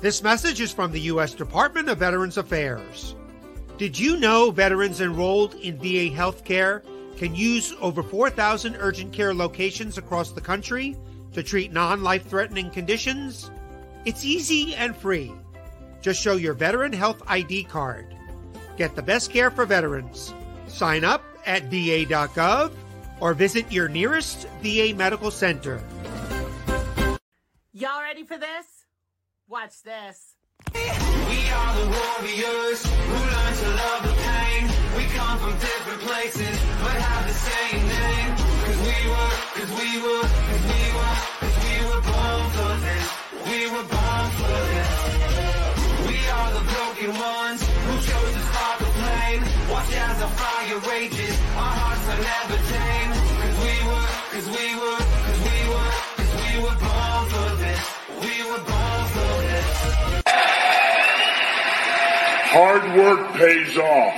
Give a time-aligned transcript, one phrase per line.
[0.00, 1.32] This message is from the U.S.
[1.32, 3.14] Department of Veterans Affairs.
[3.78, 6.82] Did you know veterans enrolled in VA healthcare
[7.16, 10.96] can use over 4,000 urgent care locations across the country
[11.32, 13.50] to treat non life threatening conditions?
[14.04, 15.32] It's easy and free.
[16.02, 18.14] Just show your Veteran Health ID card.
[18.76, 20.34] Get the best care for veterans.
[20.68, 22.70] Sign up at va.gov
[23.18, 25.82] or visit your nearest VA medical center.
[27.72, 28.75] Y'all ready for this?
[29.48, 30.34] Watch this.
[30.74, 34.62] We are the warriors who learn to love the pain.
[34.98, 38.30] We come from different places, but have the same name.
[38.66, 43.06] Cause we were, cause we were, cause we were, cause we were born for this.
[43.46, 44.90] We were born for this.
[46.10, 49.42] We are the broken ones who chose to spark flame.
[49.70, 51.34] Watch as the fire rages.
[51.54, 53.10] Our hearts are never tame.
[53.14, 55.05] Cause we were, cause we were,
[62.58, 64.16] Hard work pays off.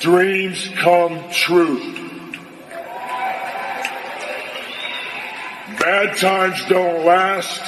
[0.00, 1.78] Dreams come true.
[5.78, 7.62] Bad times don't last,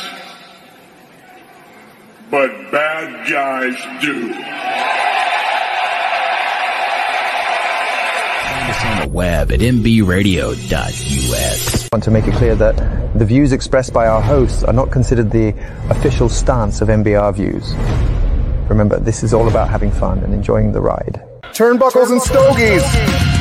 [2.33, 4.33] but bad guys do.
[4.33, 4.45] Find
[8.72, 10.72] us on the web at mbradio.us.
[11.84, 12.77] I want to make it clear that
[13.17, 15.55] the views expressed by our hosts are not considered the
[15.91, 17.77] official stance of MBR views.
[18.69, 21.23] Remember, this is all about having fun and enjoying the ride.
[21.53, 23.38] Turnbuckles and stogies.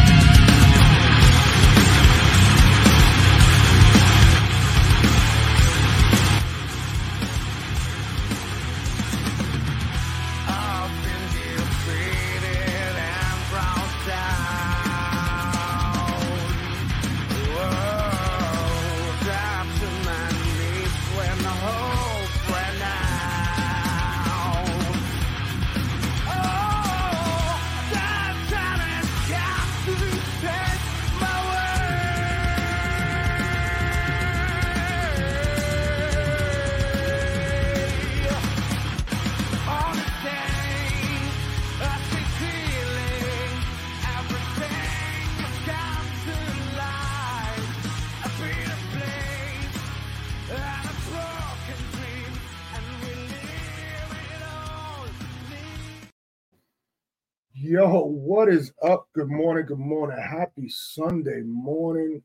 [58.47, 59.09] What is up?
[59.13, 59.65] Good morning.
[59.65, 60.17] Good morning.
[60.17, 62.23] Happy Sunday morning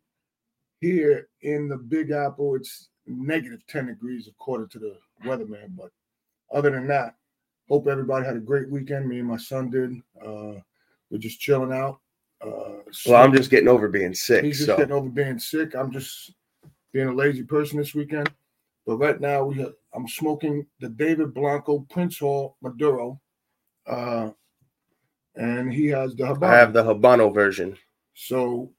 [0.80, 2.54] here in the Big Apple.
[2.54, 5.76] It's negative 10 degrees according to the weatherman.
[5.76, 5.90] But
[6.54, 7.16] other than that,
[7.68, 9.08] hope everybody had a great weekend.
[9.08, 10.00] Me and my son did.
[10.24, 10.60] Uh,
[11.10, 11.98] we're just chilling out.
[12.40, 14.44] Uh, Well, I'm just getting over being sick.
[14.44, 15.74] He's just so getting over being sick.
[15.74, 16.34] I'm just
[16.92, 18.30] being a lazy person this weekend.
[18.86, 23.20] But right now, we have, I'm smoking the David Blanco Prince Hall Maduro.
[23.88, 24.30] Uh,
[25.36, 26.48] and he has the Habano.
[26.48, 27.76] I have the Habano version.
[28.14, 28.70] So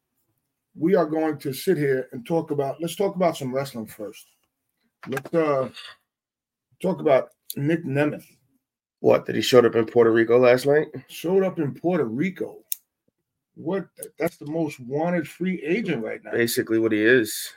[0.75, 4.25] we are going to sit here and talk about let's talk about some wrestling first.
[5.07, 5.69] Let's uh
[6.81, 8.25] talk about Nick Nemeth.
[8.99, 9.25] What?
[9.25, 10.87] That he showed up in Puerto Rico last night?
[11.09, 12.59] Showed up in Puerto Rico.
[13.55, 13.87] What
[14.17, 16.31] that's the most wanted free agent right now.
[16.31, 17.53] Basically, what he is.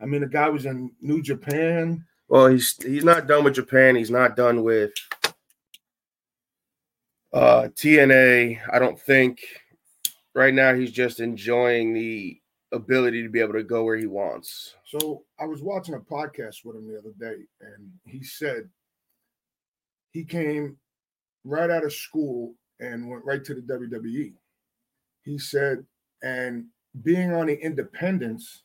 [0.00, 2.04] I mean, the guy was in New Japan.
[2.28, 3.96] Well, he's he's not done with Japan.
[3.96, 4.92] He's not done with
[7.32, 8.60] uh TNA.
[8.70, 9.40] I don't think
[10.34, 12.38] right now he's just enjoying the
[12.72, 14.74] ability to be able to go where he wants.
[14.86, 18.68] So I was watching a podcast with him the other day, and he said
[20.10, 20.76] he came
[21.44, 24.32] right out of school and went right to the WWE.
[25.24, 25.84] He said,
[26.22, 26.66] and
[27.02, 28.62] being on the independents,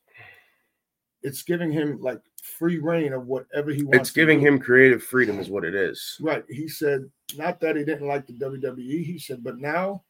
[1.21, 3.97] it's giving him like free reign of whatever he wants.
[3.99, 6.17] It's giving him creative freedom, is what it is.
[6.21, 6.43] right.
[6.49, 9.03] He said, not that he didn't like the WWE.
[9.03, 10.03] He said, but now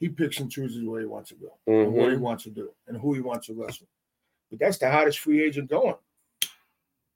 [0.00, 2.20] he picks and chooses where he wants to go and what he Mhm.
[2.20, 3.86] wants to do and who he wants to wrestle.
[4.50, 5.96] But that's the hottest free agent going.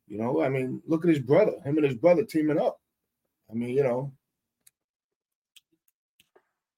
[0.08, 2.80] You know, I mean, look at his brother, him and his brother teaming up.
[3.50, 4.12] I mean, you know.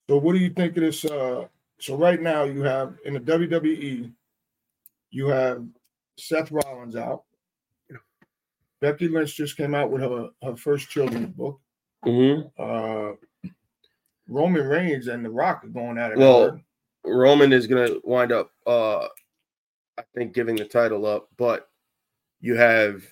[0.09, 1.05] So what do you think of this?
[1.05, 1.49] Uh
[1.81, 4.13] so right now you have in the WWE,
[5.11, 5.67] you have
[6.19, 7.25] Seth Rollins out.
[8.85, 11.59] Becky Lynch just came out with her, her first children's book.
[12.05, 12.51] Mhm.
[12.59, 13.17] Uh
[14.29, 16.19] Roman Reigns and The Rock are going at it.
[16.19, 16.61] Well, hard.
[17.07, 19.07] Roman is gonna wind up uh
[19.97, 21.71] I think giving the title up, but
[22.43, 23.03] you have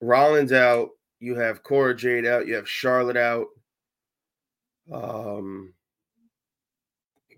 [0.00, 0.90] Rollins out,
[1.20, 3.46] you have Cora Jade out, you have Charlotte out.
[4.92, 5.72] Um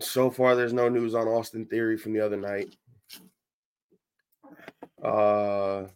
[0.01, 2.75] so far there's no news on Austin Theory from the other night.
[5.03, 5.89] Uh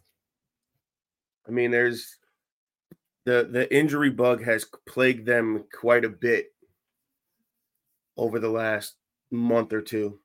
[1.47, 2.17] I mean there's
[3.25, 6.47] the the injury bug has plagued them quite a bit
[8.17, 8.95] over the last
[9.31, 10.19] month or two.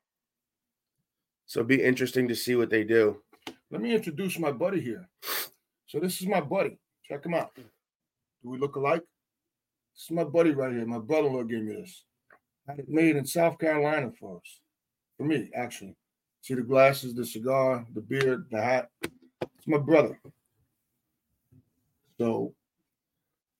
[1.47, 3.23] So it'd be interesting to see what they do.
[3.71, 5.09] Let me introduce my buddy here.
[5.87, 6.79] So this is my buddy.
[7.05, 7.55] Check him out.
[7.57, 9.03] Do we look alike?
[9.95, 10.87] This is my buddy right here.
[10.87, 12.05] My brother-in-law gave me this.
[12.67, 14.61] Had it made in South Carolina for us.
[15.17, 15.97] For me, actually.
[16.41, 18.89] See the glasses, the cigar, the beard, the hat.
[19.03, 20.19] It's my brother.
[22.19, 22.55] So,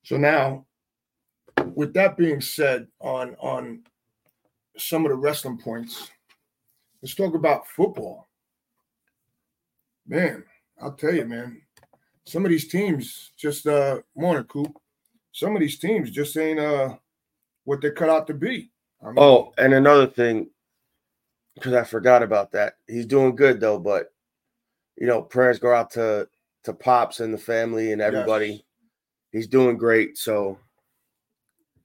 [0.03, 0.65] so now,
[1.75, 3.83] with that being said, on on
[4.77, 6.09] some of the wrestling points,
[7.01, 8.27] let's talk about football.
[10.07, 10.43] Man,
[10.81, 11.61] I'll tell you, man,
[12.25, 14.77] some of these teams just uh morning coop.
[15.31, 16.95] Some of these teams just ain't uh
[17.65, 18.71] what they cut out to be.
[19.01, 20.49] I mean, Oh, and another thing,
[21.55, 22.75] because I forgot about that.
[22.87, 24.13] He's doing good though, but
[24.97, 26.27] you know, prayers go out to
[26.63, 28.47] to Pops and the family and everybody.
[28.47, 28.61] Yes.
[29.31, 30.17] He's doing great.
[30.17, 30.57] So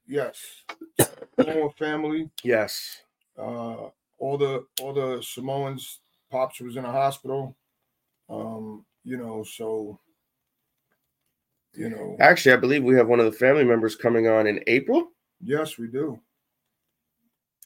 [0.06, 0.38] yes,
[1.38, 3.02] Samoan family, yes.
[3.38, 3.88] uh,
[4.18, 6.00] all the all the Samoans.
[6.30, 7.56] Pops was in a hospital.
[8.28, 9.98] Um, you know, so
[11.74, 14.62] you know, Actually, I believe we have one of the family members coming on in
[14.66, 15.08] April.
[15.42, 16.20] yes, we do.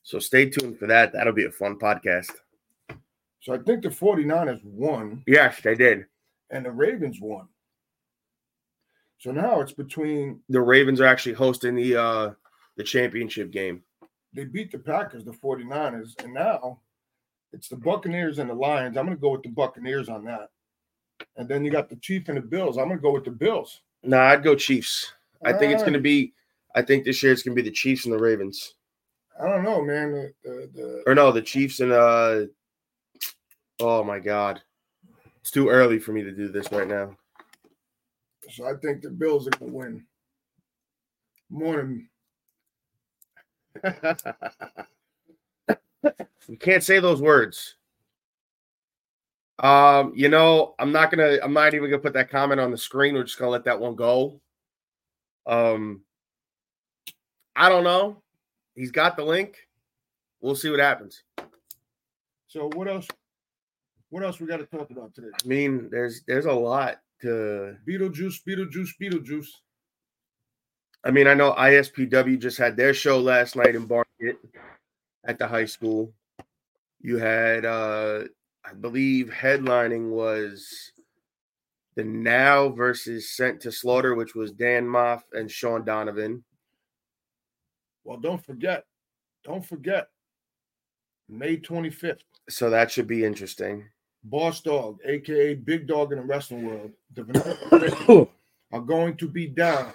[0.04, 1.12] So stay tuned for that.
[1.12, 2.30] That'll be a fun podcast.
[3.40, 6.06] So I think the 49ers won Yes, they did.
[6.52, 7.48] And the Ravens won.
[9.18, 12.30] So now it's between The Ravens are actually hosting the uh
[12.76, 13.82] the championship game.
[14.32, 16.80] they beat the Packers, the 49ers, and now
[17.52, 18.96] it's the Buccaneers and the Lions.
[18.96, 20.48] I'm going to go with the Buccaneers on that.
[21.36, 22.78] And then you got the Chiefs and the Bills.
[22.78, 23.82] I'm going to go with the Bills.
[24.02, 25.12] Nah, I'd go Chiefs.
[25.44, 25.86] I think it's Ah.
[25.86, 26.32] gonna be
[26.74, 28.74] I think this year it's gonna be the Chiefs and the Ravens.
[29.40, 30.12] I don't know, man.
[30.12, 32.46] The, the, the, Or no, the Chiefs and uh
[33.80, 34.62] oh my god.
[35.42, 37.16] It's too early for me to do this right now.
[38.48, 40.06] so I think the Bills are to win.
[41.50, 42.08] Morning.
[46.48, 47.74] you can't say those words.
[49.58, 52.78] Um, you know, I'm not gonna I'm not even gonna put that comment on the
[52.78, 53.14] screen.
[53.14, 54.40] We're just gonna let that one go.
[55.46, 56.02] Um
[57.56, 58.22] I don't know.
[58.76, 59.56] He's got the link.
[60.40, 61.22] We'll see what happens.
[62.46, 63.08] So what else?
[64.12, 65.28] What else we got to talk about today?
[65.42, 69.46] I mean, there's there's a lot to Beetlejuice, Beetlejuice, Beetlejuice.
[71.02, 74.36] I mean, I know ISPW just had their show last night in Barnegat
[75.24, 76.12] at the high school.
[77.00, 78.24] You had, uh,
[78.62, 80.92] I believe, headlining was
[81.96, 86.44] the Now versus Sent to Slaughter, which was Dan Maff and Sean Donovan.
[88.04, 88.84] Well, don't forget,
[89.42, 90.08] don't forget,
[91.30, 92.20] May 25th,
[92.50, 93.88] So that should be interesting.
[94.24, 98.28] Boss Dog, aka Big Dog in the wrestling world, the Vanilla
[98.72, 99.92] are going to be down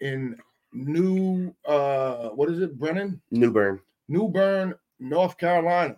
[0.00, 0.36] in
[0.72, 3.20] New uh what is it, Brennan?
[3.30, 3.80] Newburn.
[4.08, 5.96] New Bern, North Carolina,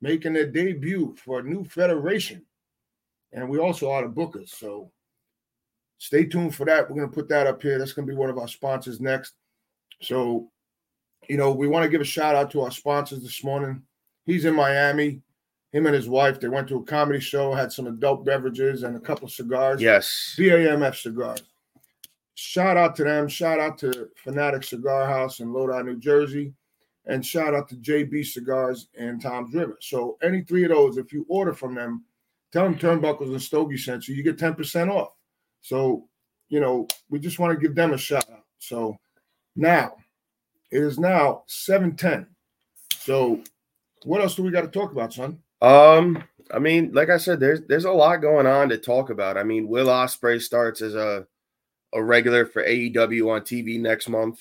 [0.00, 2.44] making their debut for a new federation.
[3.32, 4.50] And we also are the bookers.
[4.50, 4.90] So
[5.98, 6.88] stay tuned for that.
[6.88, 7.78] We're going to put that up here.
[7.78, 9.34] That's going to be one of our sponsors next.
[10.00, 10.50] So,
[11.28, 13.82] you know, we want to give a shout out to our sponsors this morning.
[14.24, 15.22] He's in Miami.
[15.72, 18.96] Him and his wife, they went to a comedy show, had some adult beverages and
[18.96, 19.82] a couple of cigars.
[19.82, 20.34] Yes.
[20.38, 21.42] BAMF cigars.
[22.34, 23.28] Shout out to them.
[23.28, 26.54] Shout out to Fanatic Cigar House in Lodi, New Jersey.
[27.06, 29.78] And shout out to JB Cigars in Toms River.
[29.80, 32.04] So any three of those, if you order from them,
[32.52, 35.14] tell them Turnbuckles and Stogie sent you, you get 10% off.
[35.60, 36.06] So,
[36.48, 38.44] you know, we just want to give them a shout out.
[38.58, 38.96] So
[39.56, 39.96] now
[40.70, 42.26] it is now 710.
[43.00, 43.42] So
[44.04, 45.40] what else do we got to talk about, son?
[45.60, 46.22] Um,
[46.52, 49.36] I mean, like I said, there's there's a lot going on to talk about.
[49.36, 51.26] I mean, Will Ospreay starts as a
[51.94, 54.40] a regular for AEW on TV next month.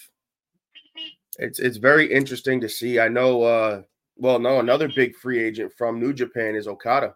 [1.40, 3.00] It's it's very interesting to see.
[3.00, 3.82] I know uh
[4.16, 7.16] well no, another big free agent from New Japan is Okada,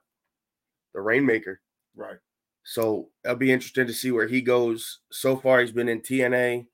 [0.94, 1.62] the Rainmaker.
[1.96, 2.18] Right.
[2.64, 5.00] So it'll be interesting to see where he goes.
[5.12, 6.68] So far, he's been in TNA.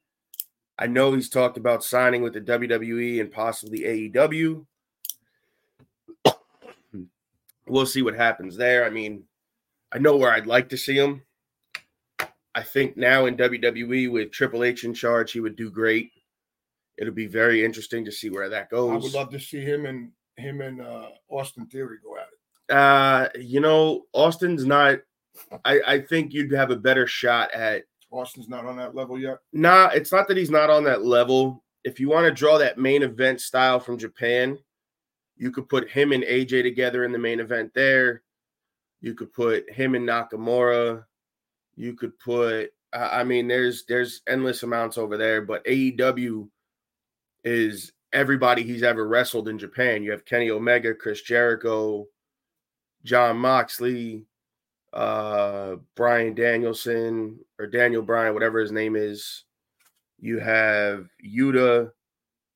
[0.79, 4.65] I know he's talked about signing with the WWE and possibly AEW.
[7.67, 8.85] We'll see what happens there.
[8.85, 9.23] I mean,
[9.91, 11.23] I know where I'd like to see him.
[12.55, 16.11] I think now in WWE with Triple H in charge, he would do great.
[16.97, 18.91] It'll be very interesting to see where that goes.
[18.91, 22.75] I would love to see him and him and uh, Austin Theory go at it.
[22.75, 24.99] Uh, you know, Austin's not.
[25.63, 29.37] I I think you'd have a better shot at Austin's not on that level yet.
[29.53, 31.63] Nah, it's not that he's not on that level.
[31.83, 34.57] If you want to draw that main event style from Japan,
[35.37, 38.23] you could put him and AJ together in the main event there.
[39.01, 41.05] You could put him and Nakamura.
[41.75, 46.47] You could put I mean, there's there's endless amounts over there, but AEW
[47.43, 50.03] is everybody he's ever wrestled in Japan.
[50.03, 52.07] You have Kenny Omega, Chris Jericho,
[53.03, 54.25] Jon Moxley,
[54.93, 59.43] uh, Bryan Danielson or Daniel Bryan, whatever his name is.
[60.19, 61.91] You have Yuta,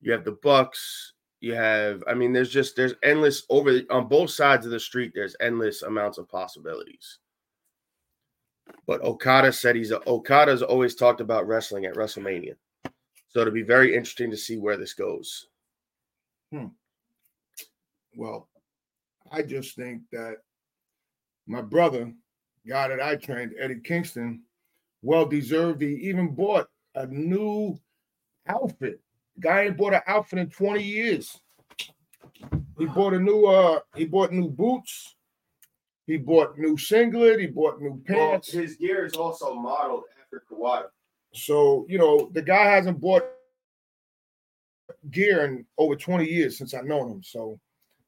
[0.00, 1.11] you have the Bucks,
[1.42, 2.04] you have.
[2.06, 5.10] I mean, there's just there's endless over on both sides of the street.
[5.12, 7.18] There's endless amounts of possibilities.
[8.86, 12.54] But Okada said he's a Okada's always talked about wrestling at WrestleMania.
[13.28, 15.48] So it'll be very interesting to see where this goes.
[16.52, 16.66] Hmm.
[18.14, 18.48] Well,
[19.30, 20.36] I just think that
[21.48, 22.12] my brother,
[22.68, 24.42] guy that I trained, Eddie Kingston,
[25.02, 25.82] well deserved.
[25.82, 27.76] He even bought a new
[28.46, 29.00] outfit.
[29.40, 31.40] Guy ain't bought an outfit in 20 years.
[32.78, 35.14] He bought a new uh he bought new boots,
[36.06, 38.52] he bought new singlet, he bought new pants.
[38.52, 40.86] his gear is also modeled after Kawada.
[41.32, 43.24] So, you know, the guy hasn't bought
[45.10, 47.22] gear in over 20 years since I've known him.
[47.22, 47.58] So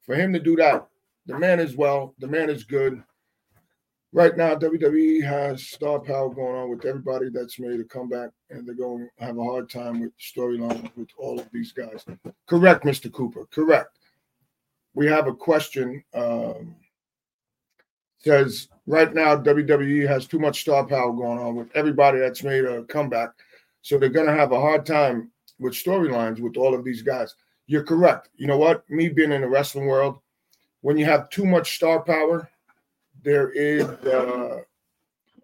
[0.01, 0.87] for him to do that,
[1.25, 3.01] the man is well, the man is good.
[4.15, 8.65] Right now, WWE has star power going on with everybody that's made a comeback, and
[8.65, 12.05] they're going to have a hard time with storyline with all of these guys.
[12.47, 13.11] Correct, Mr.
[13.11, 13.45] Cooper.
[13.51, 13.99] Correct.
[14.93, 16.01] We have a question.
[16.13, 16.77] Um,
[18.19, 22.63] says right now WWE has too much star power going on with everybody that's made
[22.63, 23.31] a comeback,
[23.81, 25.29] so they're going to have a hard time
[25.59, 27.35] with storylines with all of these guys.
[27.67, 28.29] You're correct.
[28.37, 28.89] You know what?
[28.89, 30.19] Me being in the wrestling world,
[30.79, 32.49] when you have too much star power,
[33.25, 34.61] there is uh,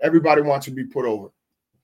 [0.01, 1.29] everybody wants to be put over,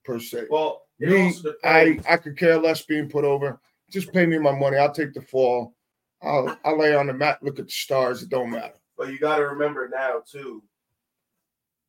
[0.06, 0.46] per se.
[0.50, 3.60] Well, Me, I I could care less being put over.
[3.92, 4.78] Just pay me my money.
[4.78, 5.74] I'll take the fall.
[6.22, 8.24] I'll I'll lay on the mat, look at the stars.
[8.24, 8.76] It don't matter.
[8.98, 10.64] But you got to remember now too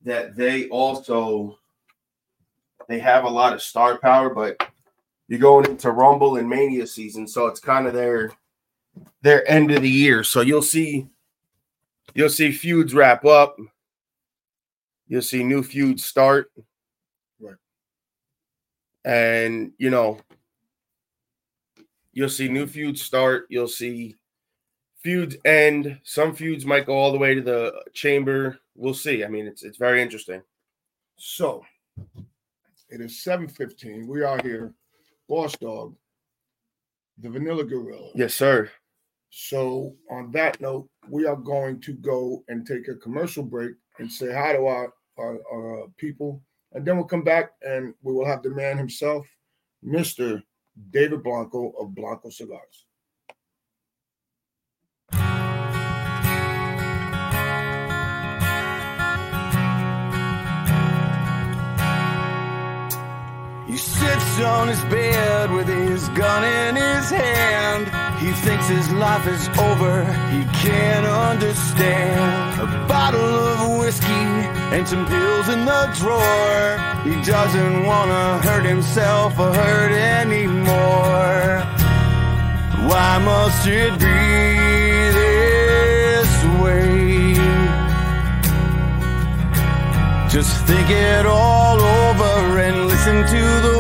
[0.05, 1.59] that they also
[2.89, 4.61] they have a lot of star power, but
[5.29, 8.33] you're going into Rumble and Mania season, so it's kind of their
[9.23, 10.25] their end of the year.
[10.25, 11.07] So you'll see
[12.15, 13.59] you'll see feuds wrap up.
[15.09, 16.53] You'll see new feuds start.
[17.41, 17.57] Right.
[19.05, 20.21] And you know,
[22.13, 23.47] you'll see new feuds start.
[23.49, 24.17] You'll see
[25.03, 25.99] feuds end.
[26.05, 28.59] Some feuds might go all the way to the chamber.
[28.75, 29.25] We'll see.
[29.25, 30.43] I mean, it's it's very interesting.
[31.17, 31.65] So
[32.91, 34.07] it is 7:15.
[34.07, 34.75] We are here.
[35.29, 35.95] Boss Dog,
[37.19, 38.11] the Vanilla Gorilla.
[38.15, 38.71] Yes, sir.
[39.31, 44.11] So on that note, we are going to go and take a commercial break and
[44.11, 46.43] say hi to our, our, our uh, people.
[46.73, 49.27] And then we'll come back and we will have the man himself,
[49.85, 50.43] Mr.
[50.91, 52.87] David Blanco of Blanco Cigars.
[63.67, 67.98] He sits on his bed with his gun in his hand.
[68.49, 70.05] Thinks his life is over.
[70.33, 72.61] He can't understand.
[72.63, 74.25] A bottle of whiskey
[74.75, 76.79] and some pills in the drawer.
[77.05, 81.61] He doesn't want to hurt himself or hurt anymore.
[82.89, 84.19] Why must it be
[85.21, 87.35] this way?
[90.31, 93.78] Just think it all over and listen to the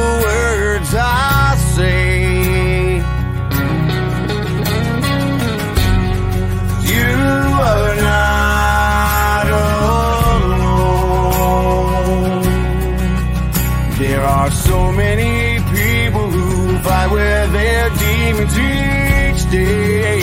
[18.39, 20.21] demons each day.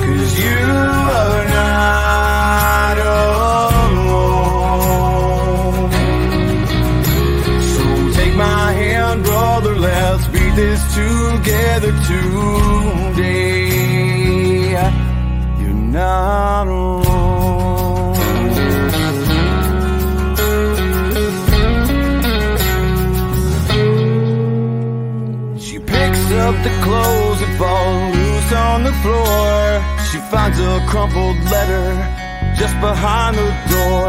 [0.00, 3.50] Cause you are not alone.
[7.62, 7.84] So
[8.20, 12.59] take my hand, brother, let's beat this together today.
[28.80, 29.82] On the floor.
[30.08, 31.88] She finds a crumpled letter
[32.56, 34.08] just behind the door.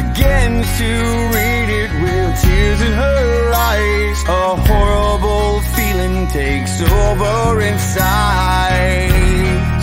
[0.00, 0.90] Begins to
[1.36, 4.18] read it with tears in her eyes.
[4.28, 9.10] A horrible feeling takes over inside.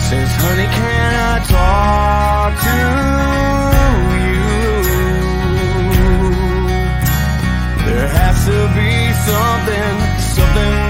[0.06, 2.76] Says, honey, can I talk to
[4.24, 4.48] you?
[7.86, 8.92] There has to be
[9.28, 9.94] something,
[10.36, 10.87] something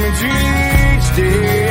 [0.00, 1.63] dream each day.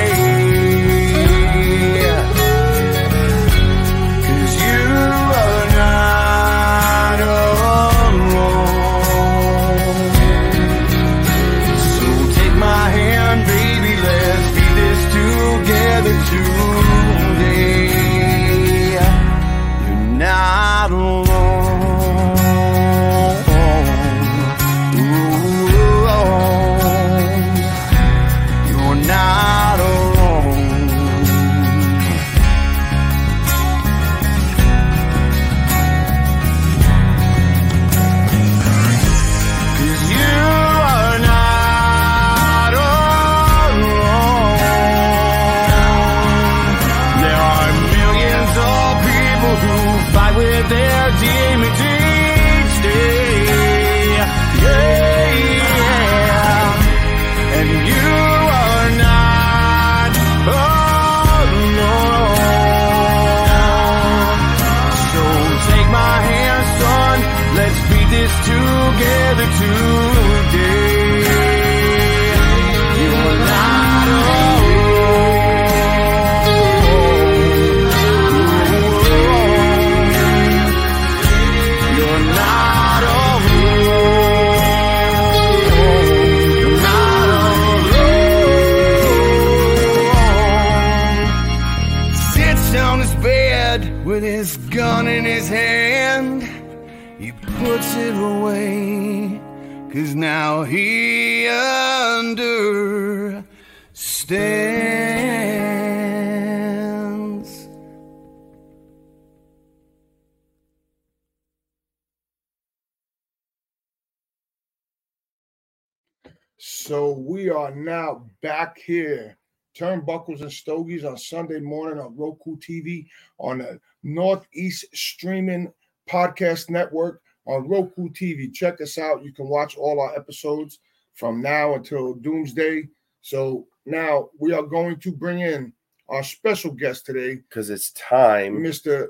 [118.43, 119.37] Back here,
[119.75, 123.07] Turnbuckles and Stogies on Sunday morning on Roku TV
[123.39, 125.71] on the Northeast Streaming
[126.07, 128.53] Podcast Network on Roku TV.
[128.53, 129.23] Check us out.
[129.23, 130.79] You can watch all our episodes
[131.15, 132.89] from now until Doomsday.
[133.21, 135.73] So now we are going to bring in
[136.09, 138.57] our special guest today, Because it's time.
[138.57, 139.07] Mr.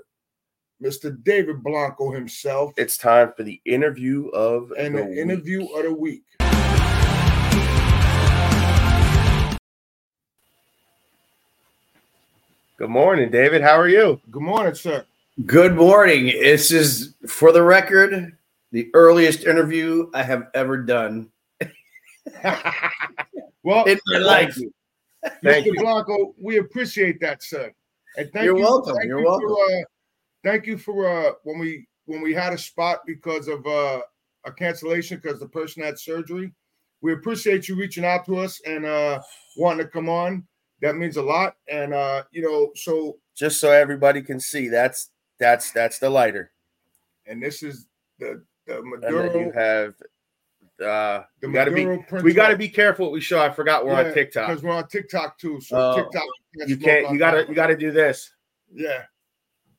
[0.82, 1.22] Mr.
[1.24, 5.18] David Blanco himself, It's time for the interview of and the week.
[5.18, 6.24] interview of the week.
[12.76, 13.62] Good morning, David.
[13.62, 14.20] How are you?
[14.32, 15.06] Good morning, sir.
[15.46, 16.26] Good morning.
[16.26, 18.36] This is, for the record,
[18.72, 21.30] the earliest interview I have ever done
[23.64, 24.58] well, in my life.
[25.44, 25.66] Thank Mr.
[25.68, 25.76] you.
[25.76, 27.72] Blanco, we appreciate that, sir.
[28.18, 28.96] And thank You're you, welcome.
[28.96, 29.50] thank You're you welcome.
[29.50, 29.84] For, uh,
[30.44, 34.02] thank you for uh, when we when we had a spot because of uh,
[34.46, 36.52] a cancellation because the person had surgery.
[37.02, 39.22] We appreciate you reaching out to us and uh,
[39.58, 40.48] wanting to come on.
[40.84, 41.56] That means a lot.
[41.70, 46.52] And uh, you know, so Just so everybody can see, that's that's that's the lighter.
[47.26, 47.88] and this is
[48.20, 49.96] the the And then you have
[50.84, 53.40] uh The we gotta be Maduro Prince we gotta be careful what we show.
[53.42, 54.50] I forgot we're on TikTok.
[54.50, 55.62] because we're on TikTok too.
[55.62, 55.96] So Oh.
[55.96, 56.24] TikTok,
[56.68, 58.32] You can't you gotta that you gotta do this.
[58.74, 59.04] yeah.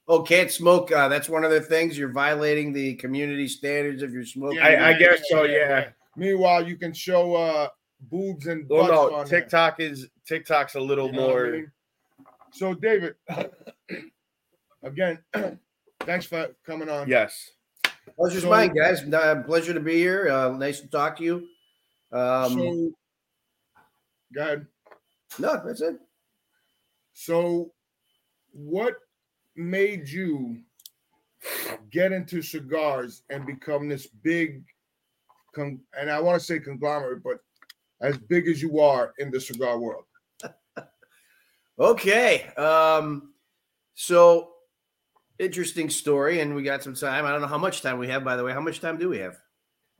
[0.08, 0.90] Oh, can't smoke.
[0.92, 1.96] Uh, that's one of the things.
[1.98, 4.60] You're violating the community standards if you're smoking.
[4.60, 5.88] I- I guess so, yeah.
[6.16, 7.68] Meanwhile, you can show uh
[8.00, 9.26] boobs and Well butts no, on.
[9.26, 11.72] TikTok is TikTok's a little You know what I more mean?
[12.52, 13.14] So, David,
[14.82, 15.18] again,
[16.00, 17.08] thanks for coming on.
[17.08, 17.50] yes.
[18.16, 19.02] Pleasure's So- mine, guys.
[19.02, 20.28] Uh, pleasure to be here.
[20.30, 21.36] Uh, nice to talk to you.
[22.12, 22.92] Um, so,
[24.34, 24.66] go ahead.
[25.38, 25.96] no, that's it.
[27.12, 27.72] So,
[28.52, 28.94] what
[29.56, 30.58] made you
[31.90, 34.62] get into cigars and become this big,
[35.54, 37.38] con- and I want to say conglomerate, but
[38.00, 40.04] as big as you are in the cigar world?
[41.78, 42.46] Okay.
[42.56, 43.34] Um,
[43.94, 44.50] so
[45.38, 47.24] interesting story, and we got some time.
[47.24, 48.52] I don't know how much time we have, by the way.
[48.52, 49.36] How much time do we have?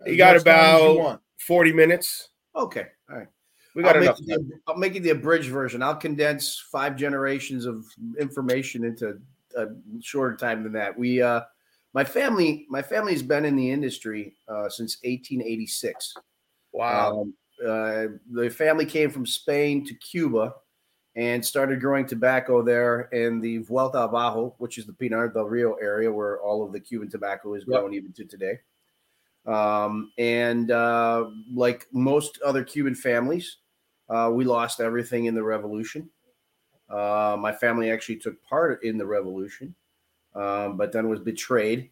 [0.06, 2.28] You got much time as you about 40 minutes.
[2.54, 2.86] Okay.
[3.10, 3.28] All right.
[3.74, 4.20] We got I'll enough.
[4.20, 5.82] Make it the, I'll make it the abridged version.
[5.82, 7.84] I'll condense five generations of
[8.20, 9.18] information into
[9.56, 9.66] a
[10.00, 10.96] shorter time than that.
[10.96, 11.40] We, uh,
[11.92, 16.14] my family, my family's been in the industry uh, since 1886.
[16.72, 17.22] Wow.
[17.22, 17.34] Um,
[17.64, 20.54] uh, the family came from Spain to Cuba
[21.16, 25.74] and started growing tobacco there in the Vuelta Abajo, which is the Pinar del Rio
[25.74, 27.80] area where all of the Cuban tobacco is Yep.
[27.80, 28.60] grown even to today.
[29.46, 33.58] Um, and uh, like most other Cuban families,
[34.08, 36.10] uh, we lost everything in the revolution.
[36.88, 39.74] Uh, my family actually took part in the revolution,
[40.34, 41.90] um, but then was betrayed,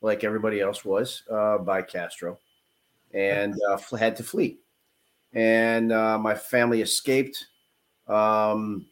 [0.00, 2.38] like everybody else was, uh, by Castro,
[3.12, 4.58] and uh, f- had to flee.
[5.32, 7.46] And uh, my family escaped
[8.08, 8.86] um,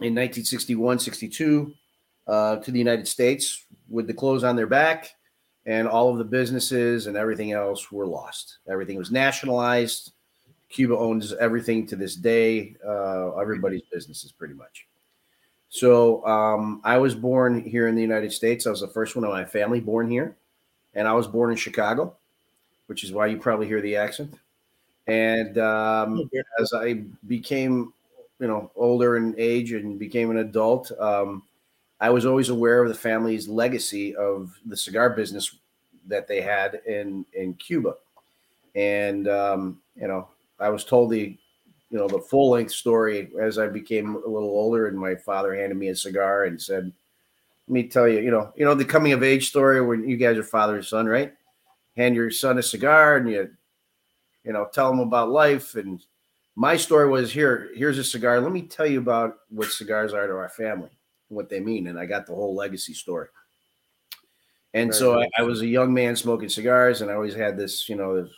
[0.00, 1.74] in 1961, 62
[2.26, 5.14] uh, to the United States with the clothes on their back,
[5.66, 8.58] and all of the businesses and everything else were lost.
[8.68, 10.12] Everything was nationalized.
[10.68, 12.76] Cuba owns everything to this day.
[12.86, 14.86] Uh, everybody's businesses, pretty much.
[15.68, 18.66] So um, I was born here in the United States.
[18.66, 20.36] I was the first one of my family born here,
[20.94, 22.16] and I was born in Chicago,
[22.86, 24.34] which is why you probably hear the accent.
[25.06, 27.92] And um, as I became,
[28.40, 31.42] you know, older in age and became an adult, um,
[32.00, 35.56] I was always aware of the family's legacy of the cigar business
[36.06, 37.96] that they had in in Cuba,
[38.74, 41.36] and um, you know, I was told the,
[41.90, 45.54] you know, the full length story as I became a little older, and my father
[45.54, 46.90] handed me a cigar and said,
[47.68, 50.16] "Let me tell you, you know, you know, the coming of age story when you
[50.16, 51.34] guys are father and son, right?
[51.98, 53.50] Hand your son a cigar and you,
[54.44, 56.02] you know, tell him about life and."
[56.60, 57.70] My story was here.
[57.74, 58.38] Here's a cigar.
[58.38, 60.90] Let me tell you about what cigars are to our family
[61.28, 61.86] what they mean.
[61.86, 63.28] And I got the whole legacy story.
[64.74, 65.28] And Very so I.
[65.38, 68.30] I was a young man smoking cigars, and I always had this, you know, this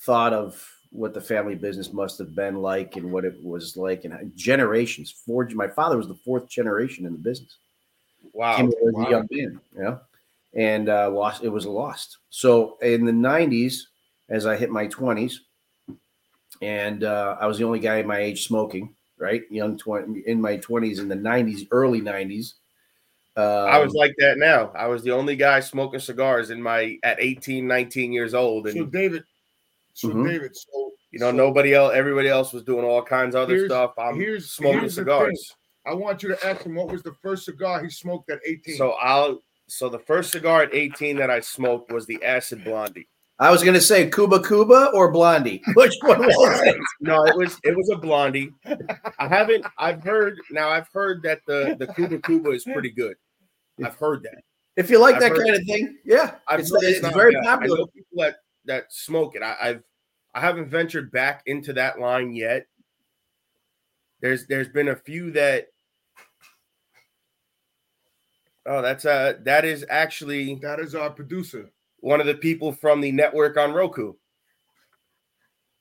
[0.00, 4.04] thought of what the family business must have been like and what it was like,
[4.04, 5.12] and generations.
[5.24, 5.48] Four.
[5.54, 7.56] My father was the fourth generation in the business.
[8.32, 8.56] Wow.
[8.56, 9.06] Came wow.
[9.06, 10.00] a young man, you know,
[10.56, 11.44] and uh, lost.
[11.44, 12.18] It was lost.
[12.30, 13.76] So in the '90s,
[14.28, 15.34] as I hit my 20s,
[16.62, 18.94] and uh, I was the only guy my age smoking.
[19.18, 22.54] Right, young twenty in my 20s in the '90s, early '90s.
[23.36, 24.72] Uh, I was like that now.
[24.74, 28.66] I was the only guy smoking cigars in my at 18, 19 years old.
[28.66, 29.22] And So David,
[29.94, 30.26] so Mhm.
[30.28, 33.54] David, so you know, so nobody else, everybody else was doing all kinds of other
[33.54, 33.92] Here's- stuff.
[33.96, 35.54] I'm here's- smoking here's cigars.
[35.86, 38.76] I want you to ask him what was the first cigar he smoked at 18.
[38.76, 43.08] So I'll so the first cigar at 18 that I smoked was the acid blondie.
[43.42, 45.60] I was going to say Kuba Kuba or Blondie.
[45.74, 46.76] Which one was it?
[47.00, 48.52] No, it was it was a blondie.
[49.18, 53.16] I haven't I've heard now I've heard that the the Kuba Kuba is pretty good.
[53.84, 54.44] I've heard that.
[54.76, 57.32] If you like I've that kind of thing, yeah, I've it's, heard it's not very
[57.32, 57.44] bad.
[57.44, 57.78] I popular.
[57.78, 59.42] know people that that smoke it.
[59.42, 59.82] I, I've
[60.34, 62.68] I haven't ventured back into that line yet.
[64.20, 65.66] There's there's been a few that
[68.64, 71.72] Oh, that's uh that is actually that is our producer.
[72.02, 74.12] One of the people from the network on Roku.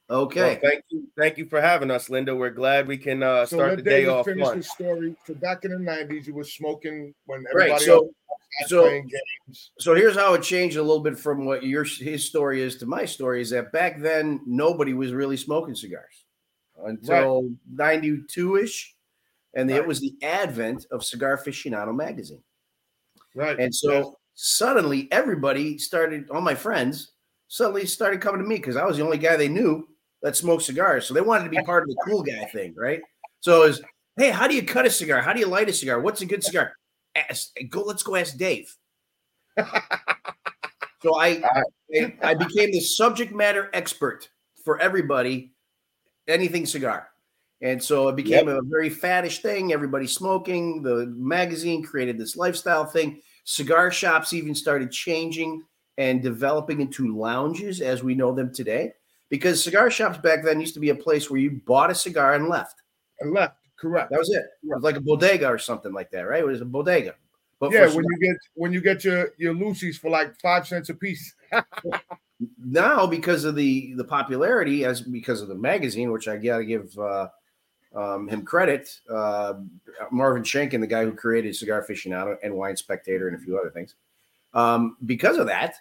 [0.10, 0.60] Okay.
[0.62, 2.36] Well, thank you, thank you for having us, Linda.
[2.36, 4.58] We're glad we can uh, So start the day David off finish fun.
[4.58, 5.16] the story.
[5.26, 7.70] So back in the 90s, you were smoking when Right.
[7.72, 8.06] everybody So, else
[8.62, 9.72] was so, playing games.
[9.80, 12.86] so here's how it changed a little bit from what your his story is to
[12.86, 13.42] my story.
[13.42, 16.26] Is that back then nobody was really smoking cigars
[16.86, 18.94] until '92 ish,
[19.56, 22.44] and the, it was the advent of Cigar Aficionado magazine.
[23.34, 23.58] Right.
[23.58, 27.12] And so suddenly everybody started, all my friends
[27.48, 29.88] suddenly started coming to me because I was the only guy they knew
[30.24, 31.06] that smoked cigars.
[31.06, 33.02] So they wanted to be part of the cool guy thing, right?
[33.42, 33.82] So it was,
[34.18, 35.22] hey, how do you cut a cigar?
[35.22, 36.00] How do you light a cigar?
[36.00, 36.74] What's a good cigar?
[37.16, 38.76] Ask, go, let's go ask Dave.
[39.60, 41.44] so I,
[41.96, 44.28] I I became the subject matter expert
[44.66, 45.54] for everybody,
[46.28, 47.10] anything cigar.
[47.62, 49.72] And so it became a very faddish thing.
[49.72, 50.82] Everybody smoking.
[50.82, 53.22] The magazine created this lifestyle thing.
[53.44, 55.64] Cigar shops even started changing
[55.98, 58.94] and developing into lounges as we know them today.
[59.30, 62.34] Because cigar shops back then used to be a place where you bought a cigar
[62.36, 62.82] and left.
[63.20, 63.58] And left.
[63.80, 64.12] Correct.
[64.12, 64.44] That was it.
[64.64, 66.42] It was like a bodega or something like that, right?
[66.42, 67.16] It was a bodega.
[67.60, 70.90] But yeah, when you get when you get your your Lucy's for like five cents
[70.90, 71.34] a piece.
[72.64, 76.98] now because of the the popularity as because of the magazine which i gotta give
[76.98, 77.28] uh
[77.96, 79.56] um, him credit uh
[80.12, 83.70] marvin shanken the guy who created cigar aficionado and wine spectator and a few other
[83.70, 83.96] things.
[84.54, 85.76] Um because of that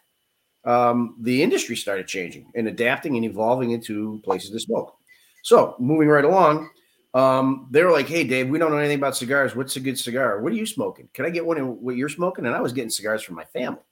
[0.64, 4.96] um the industry started changing and adapting and evolving into places to smoke.
[5.42, 6.70] So moving right along
[7.14, 9.54] um they were like hey dave we don't know anything about cigars.
[9.56, 10.40] What's a good cigar?
[10.40, 11.08] What are you smoking?
[11.14, 12.46] Can i get one of what you're smoking?
[12.46, 13.82] And i was getting cigars from my family.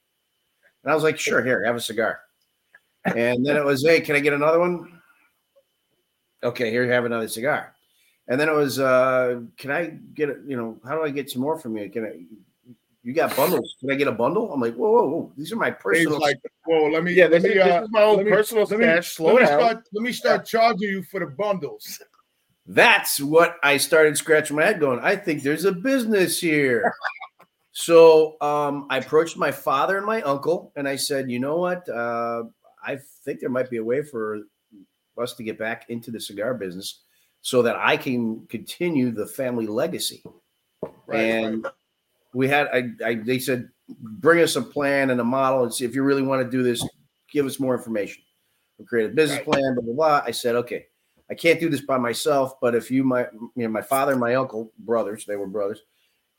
[0.83, 2.21] And i was like sure here have a cigar.
[3.05, 5.01] And then it was, hey, can I get another one?
[6.43, 7.75] Okay, here have another cigar.
[8.29, 10.38] And then it was, uh, can I get it?
[10.47, 11.88] You know, how do I get some more from you?
[11.91, 12.21] Can I?
[13.03, 13.75] You got bundles?
[13.81, 14.53] Can I get a bundle?
[14.53, 15.33] I'm like, whoa, whoa, whoa!
[15.37, 16.21] These are my Dave's personal.
[16.21, 16.37] like,
[16.67, 18.33] whoa, let me Yeah, let this, me is, this uh, is my own let me-
[18.33, 19.12] personal let me, stash.
[19.12, 19.61] Slow let me down.
[19.61, 22.03] start let me start charging you for the bundles.
[22.67, 26.93] That's what I started scratching my head, going, I think there's a business here.
[27.73, 31.88] so um, I approached my father and my uncle, and I said, you know what?
[31.88, 32.43] Uh,
[32.85, 34.41] I think there might be a way for
[35.17, 37.05] us to get back into the cigar business
[37.49, 40.23] so that I can continue the family legacy.
[41.07, 41.67] Right, and
[42.35, 45.87] we had, I, I, they said, bring us a plan and a model and see
[45.87, 46.87] if you really want to do this,
[47.33, 48.23] give us more information.
[48.79, 49.47] We create a business Right.
[49.47, 50.23] plan, blah, blah, blah.
[50.27, 50.89] I said, okay,
[51.31, 54.21] I can't do this by myself, but if you, my, you know, my father and
[54.21, 55.81] my uncle, brothers, they were brothers,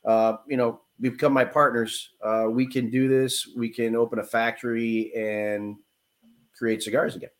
[0.04, 2.10] uh, you know, become my partners.
[2.22, 3.48] Uh, we can do this.
[3.56, 5.74] We can open a factory and
[6.56, 7.30] create cigars again.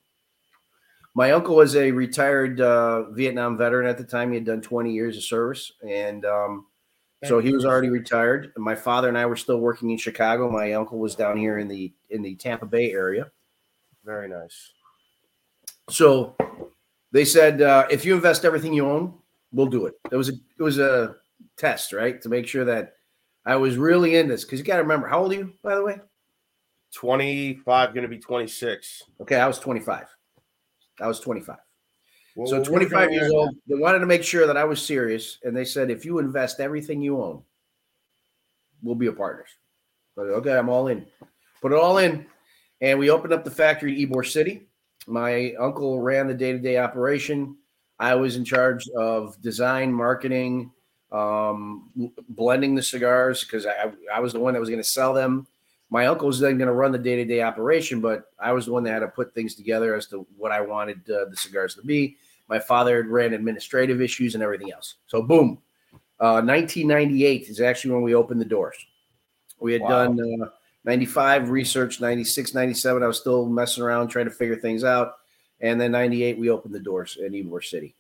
[1.15, 4.31] My uncle was a retired uh, Vietnam veteran at the time.
[4.31, 6.67] He had done 20 years of service, and um,
[7.25, 8.53] so he was already retired.
[8.57, 10.51] My father and I were still working in Chicago.
[10.51, 13.31] My uncle was down here in the in the Tampa Bay area.
[14.05, 14.73] Very nice.
[15.91, 16.37] So
[17.13, 19.15] they said, uh, if you invest everything you own,
[19.53, 19.95] we'll do it.
[20.11, 21.17] It was a it was a
[21.57, 22.95] test, right, to make sure that
[23.45, 24.45] I was really in this.
[24.45, 25.99] Because you got to remember, how old are you, by the way?
[26.95, 29.03] 25, going to be 26.
[29.21, 30.07] Okay, I was 25.
[31.01, 31.57] I was 25.
[32.37, 33.57] Well, so 25 years old.
[33.67, 36.61] They wanted to make sure that I was serious, and they said, if you invest
[36.61, 37.43] everything you own,
[38.83, 39.49] we'll be a partners.
[40.17, 41.07] But okay, I'm all in.
[41.61, 42.27] Put it all in,
[42.81, 44.69] and we opened up the factory in Ybor City.
[45.07, 47.57] My uncle ran the day-to-day operation.
[47.99, 50.71] I was in charge of design, marketing,
[51.13, 51.91] um,
[52.29, 55.47] blending the cigars because I, I was the one that was going to sell them.
[55.91, 58.67] My uncle was then going to run the day to day operation, but I was
[58.67, 61.37] the one that had to put things together as to what I wanted uh, the
[61.37, 62.17] cigars to be.
[62.49, 64.97] My father had ran administrative issues and everything else.
[65.07, 65.59] So, boom.
[66.21, 68.77] Uh, 1998 is actually when we opened the doors.
[69.59, 69.89] We had Wow.
[70.07, 70.49] done uh,
[70.85, 73.03] 95 research, 96, 97.
[73.03, 75.15] I was still messing around trying to figure things out.
[75.61, 77.95] And then 98, we opened the doors in Ybor City.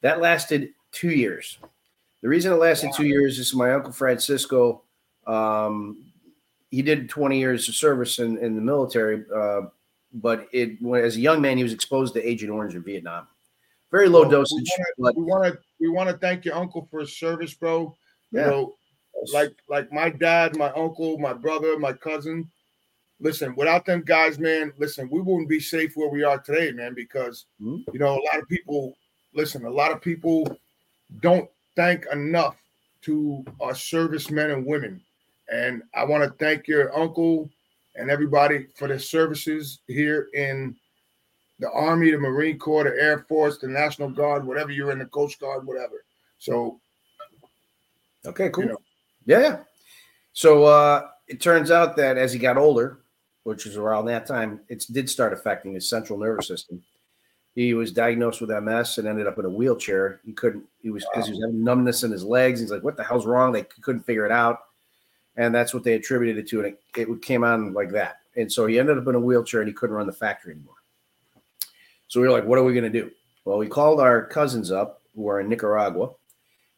[0.00, 1.58] That lasted two years.
[2.22, 4.82] The reason it lasted two years is my uncle Francisco.
[5.26, 6.04] Um,
[6.74, 9.62] he did 20 years of service in, in the military, uh,
[10.12, 13.28] but it when, as a young man, he was exposed to Agent Orange in Vietnam.
[13.92, 14.68] Very low Well, dosage.
[14.98, 17.96] We want to we want to thank your uncle for his service, bro.
[18.32, 18.44] Yeah.
[18.44, 18.74] You know,
[19.32, 22.50] like like my dad, my uncle, my brother, my cousin.
[23.20, 26.94] Listen, without them guys, man, listen, we wouldn't be safe where we are today, man,
[26.94, 27.84] because Mhm.
[27.92, 28.96] you know a lot of people.
[29.32, 30.58] Listen, a lot of people
[31.20, 32.56] don't thank enough
[33.02, 35.00] to our servicemen and women,
[35.52, 37.50] and I want to thank your uncle
[37.96, 40.74] and everybody for their services here in
[41.60, 45.06] the Army, the Marine Corps, the Air Force, the National Guard, whatever you're in, the
[45.06, 46.04] Coast Guard, whatever.
[46.38, 46.80] So,
[48.26, 48.64] Okay, cool.
[48.64, 48.80] you know,
[49.26, 49.56] Yeah, yeah.
[50.32, 52.98] So uh, it turns out that as he got older,
[53.44, 56.82] which was around that time, it did start affecting his central nervous system.
[57.54, 60.20] He was diagnosed with MS and ended up in a wheelchair.
[60.24, 60.64] He couldn't.
[60.80, 62.58] He was because he was having numbness in his legs.
[62.58, 64.58] He's like, "What the hell's wrong?" They couldn't figure it out,
[65.36, 66.64] and that's what they attributed it to.
[66.64, 68.16] And it, it came on like that.
[68.36, 70.74] And so he ended up in a wheelchair and he couldn't run the factory anymore.
[72.08, 73.10] So we were like, "What are we going to do?"
[73.44, 76.10] Well, we called our cousins up who are in Nicaragua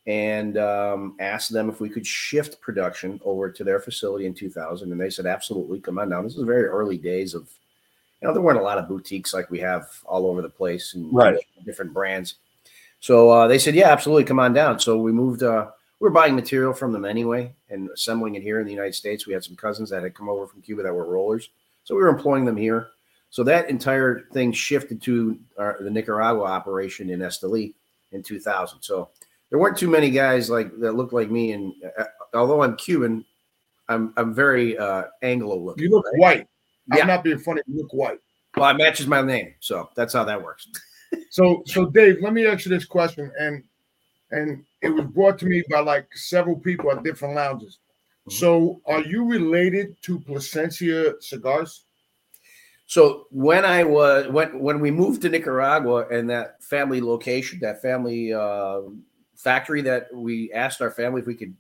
[0.07, 4.93] and um, asked them if we could shift production over to their facility in 2000.
[4.93, 6.25] And they said, absolutely, come on down.
[6.25, 7.49] This is very early days of,
[8.23, 10.95] you know, there weren't a lot of boutiques like we have all over the place
[10.95, 11.39] and Right.
[11.65, 12.37] different brands.
[13.01, 14.79] So uh, they said, yeah, absolutely, come on down.
[14.79, 18.61] So we moved, uh, we were buying material from them anyway and assembling it here
[18.61, 19.27] in the United States.
[19.27, 21.51] We had some cousins that had come over from Cuba that were rollers.
[21.85, 22.89] So we were employing them here.
[23.31, 27.75] So that entire thing shifted to our, the Nicaragua operation in Esteli
[28.13, 28.83] in 2000.
[28.83, 29.11] So
[29.51, 31.53] there weren't too many guys like that looked like me.
[31.53, 32.05] And uh,
[32.35, 33.25] although I'm Cuban,
[33.89, 35.85] I'm I'm very uh, Anglo looking.
[35.85, 36.21] you look right?
[36.21, 36.49] white.
[36.95, 37.03] Yeah.
[37.03, 37.63] I'm not being funny.
[37.67, 38.21] You look white.
[38.57, 40.69] Well, it matches my name, so that's how that works.
[41.31, 43.63] So, so Dave, let me ask you this question, and
[44.31, 47.79] and it was brought to me by like several people at different lounges.
[48.29, 48.39] Mm-hmm.
[48.39, 51.85] So, are you related to Plasencia Cigars?
[52.87, 57.83] So when I was when when we moved to Nicaragua and that family location, that
[57.83, 58.83] family uh,
[59.35, 61.55] factory that we asked our family if we could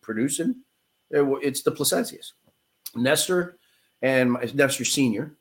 [0.00, 0.62] produce in,
[1.10, 2.32] it, it's the Plasencias.
[2.94, 3.58] Nestor
[4.00, 5.34] and my, Nestor Senior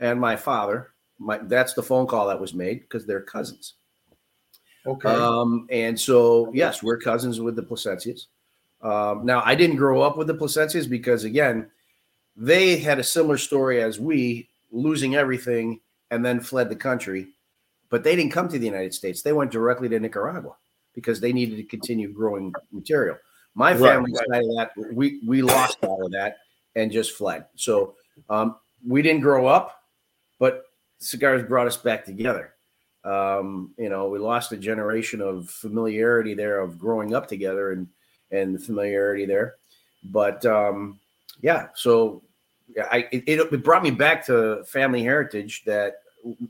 [0.00, 0.90] and my father.
[1.20, 3.74] My that's the phone call that was made because they're cousins.
[4.86, 5.08] Okay.
[5.08, 8.26] Um, and so, yes, we're cousins with the Plasencias.
[8.82, 11.70] Um, now, I didn't grow up with the Plasencias because, again,
[12.36, 17.28] they had a similar story as we, losing everything and then fled the country.
[17.90, 19.22] But they didn't come to the United States.
[19.22, 20.56] They went directly to Nicaragua
[20.94, 23.16] because they needed to continue growing material.
[23.54, 24.26] My Right, family right.
[24.28, 26.38] side of that, we we lost all of that
[26.74, 27.46] and just fled.
[27.54, 27.94] So
[28.28, 29.84] um, we didn't grow up,
[30.40, 30.64] but
[30.98, 32.53] cigars brought us back together.
[33.04, 37.86] Um, you know, we lost a generation of familiarity there of growing up together and
[38.30, 39.56] and the familiarity there.
[40.04, 40.98] But um,
[41.40, 42.22] yeah, so
[42.74, 45.96] yeah, I it, it brought me back to family heritage that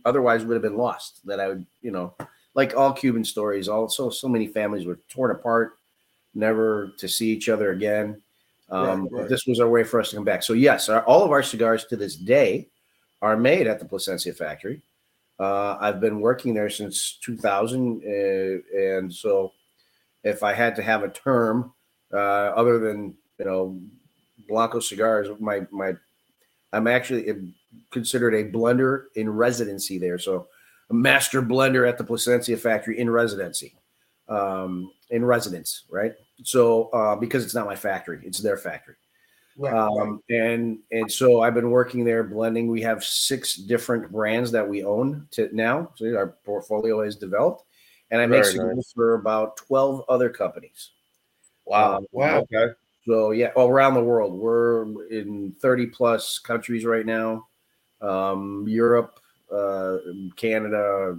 [0.04, 1.26] otherwise would have been lost.
[1.26, 2.14] That I would, you know,
[2.54, 5.76] like all Cuban stories, also so many families were torn apart,
[6.34, 8.22] never to see each other again.
[8.70, 9.28] Um, Right, right.
[9.28, 10.42] This was our way for us to come back.
[10.42, 12.68] So yes, our, all of our cigars to this day
[13.22, 14.82] are made at the Plasencia factory.
[15.38, 19.52] Uh, I've been working there since 2000, uh, and so
[20.22, 21.72] if I had to have a term
[22.12, 22.16] uh,
[22.56, 23.80] other than you know
[24.48, 25.94] Blanco cigars, my my
[26.72, 27.52] I'm actually
[27.90, 30.18] considered a blender in residency there.
[30.18, 30.48] So
[30.90, 33.74] a master blender at the Plasencia factory in residency,
[34.28, 36.12] um, in residence, right?
[36.42, 38.96] So uh, because it's not my factory, it's their factory.
[39.56, 40.02] Right, right.
[40.02, 42.68] Um, and and so I've been working there blending.
[42.68, 45.92] We have six different brands that we own to now.
[45.94, 47.64] So our portfolio has developed,
[48.10, 48.92] and I make nice.
[48.92, 50.90] for about twelve other companies.
[51.64, 51.98] Wow.
[51.98, 52.38] Um, Wow.
[52.52, 52.74] Okay.
[53.06, 57.46] So yeah, all around the world, we're in thirty plus countries right now.
[58.00, 59.20] Um, Europe,
[59.52, 59.98] uh,
[60.36, 61.16] Canada,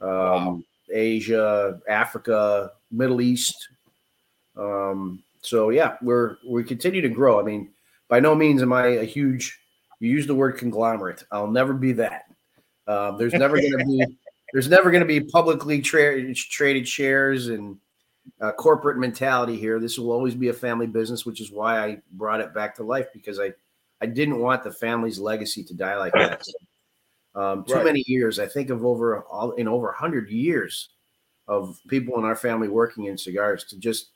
[0.00, 3.68] um, Asia, Africa, Middle East.
[4.56, 7.38] Um, so yeah, we're we continue to grow.
[7.38, 7.70] I mean,
[8.08, 9.58] by no means am I a huge.
[10.00, 11.22] You use the word conglomerate.
[11.30, 12.24] I'll never be that.
[12.88, 14.18] Um, there's never going to be.
[14.52, 17.78] There's never going to be publicly tra- traded shares and
[18.38, 19.80] uh, corporate mentality here.
[19.80, 22.82] This will always be a family business, which is why I brought it back to
[22.82, 23.54] life because I
[24.02, 26.42] I didn't want the family's legacy to die like that.
[27.34, 27.84] Um, too Right.
[27.86, 28.38] many years.
[28.38, 30.90] I think of over all in over hundred years
[31.48, 34.10] of people in our family working in cigars to just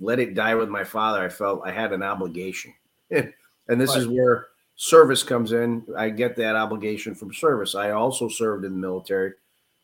[0.00, 1.24] let it die with my father.
[1.24, 2.74] I felt I had an obligation,
[3.10, 3.32] and
[3.68, 5.84] this is where service comes in.
[5.96, 7.74] I get that obligation from service.
[7.74, 9.32] I also served in the military.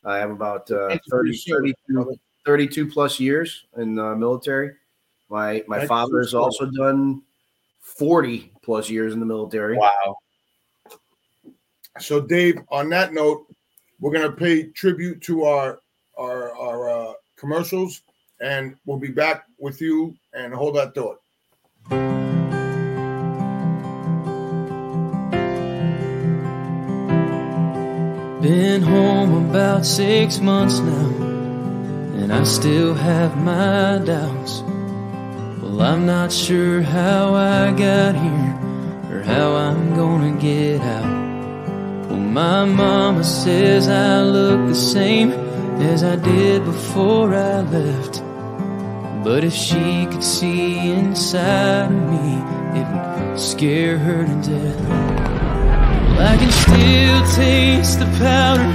[0.05, 4.73] I have about uh, Thank you for 30, 32, 32 plus years in the military.
[5.29, 7.23] My my Thank father has your also done
[7.81, 9.77] 40 plus years in the military.
[9.77, 10.17] Wow.
[11.99, 13.47] So, Dave, on that note,
[13.99, 15.81] we're gonna pay tribute to our
[16.17, 18.03] our our uh, commercials,
[18.41, 20.15] and we'll be back with you.
[20.33, 21.19] And hold that thought.
[28.43, 31.09] Been home about six months now,
[32.23, 34.63] and I still have my doubts.
[35.61, 38.59] Well, I'm not sure how I got here
[39.13, 42.09] or how I'm gonna get out.
[42.09, 45.33] Well, my mama says I look the same
[45.83, 48.30] as I did before I left.
[49.23, 54.89] But if she could see inside of me, it would scare her to death.
[54.89, 58.73] Well, I can still taste the powder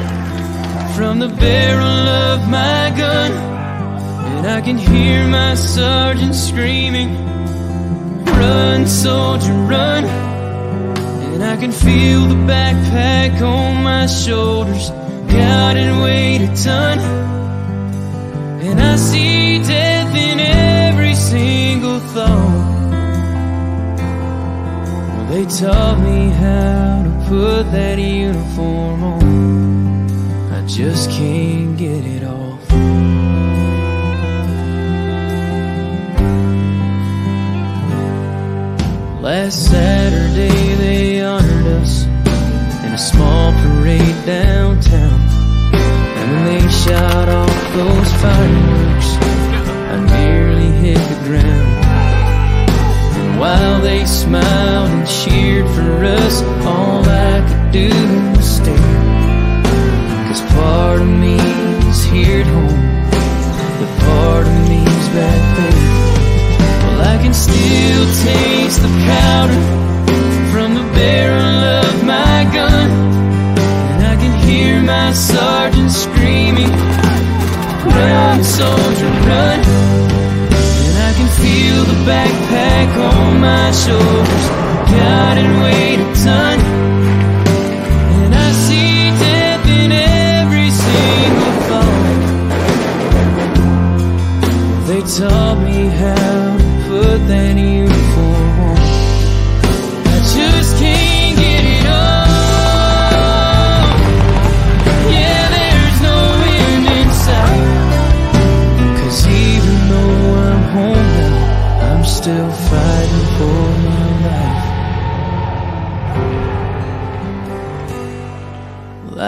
[0.96, 3.32] from the barrel of my gun.
[3.32, 7.26] And I can hear my sergeant screaming,
[8.26, 10.06] Run, soldier, run.
[10.06, 17.00] And I can feel the backpack on my shoulders, God, and weighed a ton.
[18.62, 19.95] And I see death
[22.14, 22.76] Well,
[25.30, 30.54] they taught me how to put that uniform on.
[30.54, 32.62] I just can't get it off.
[39.22, 40.55] Last Saturday
[83.76, 84.48] shoulders,
[84.90, 85.62] God, and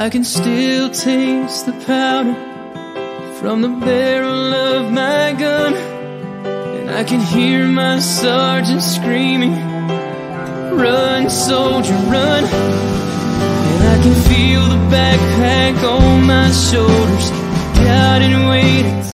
[0.08, 2.34] I can still taste the powder
[3.42, 5.74] from the barrel of my gun.
[5.76, 12.46] And I can hear my sergeant screaming, Run, soldier, run.
[12.46, 17.30] And I can feel the backpack on my shoulders,
[17.86, 19.12] and wait.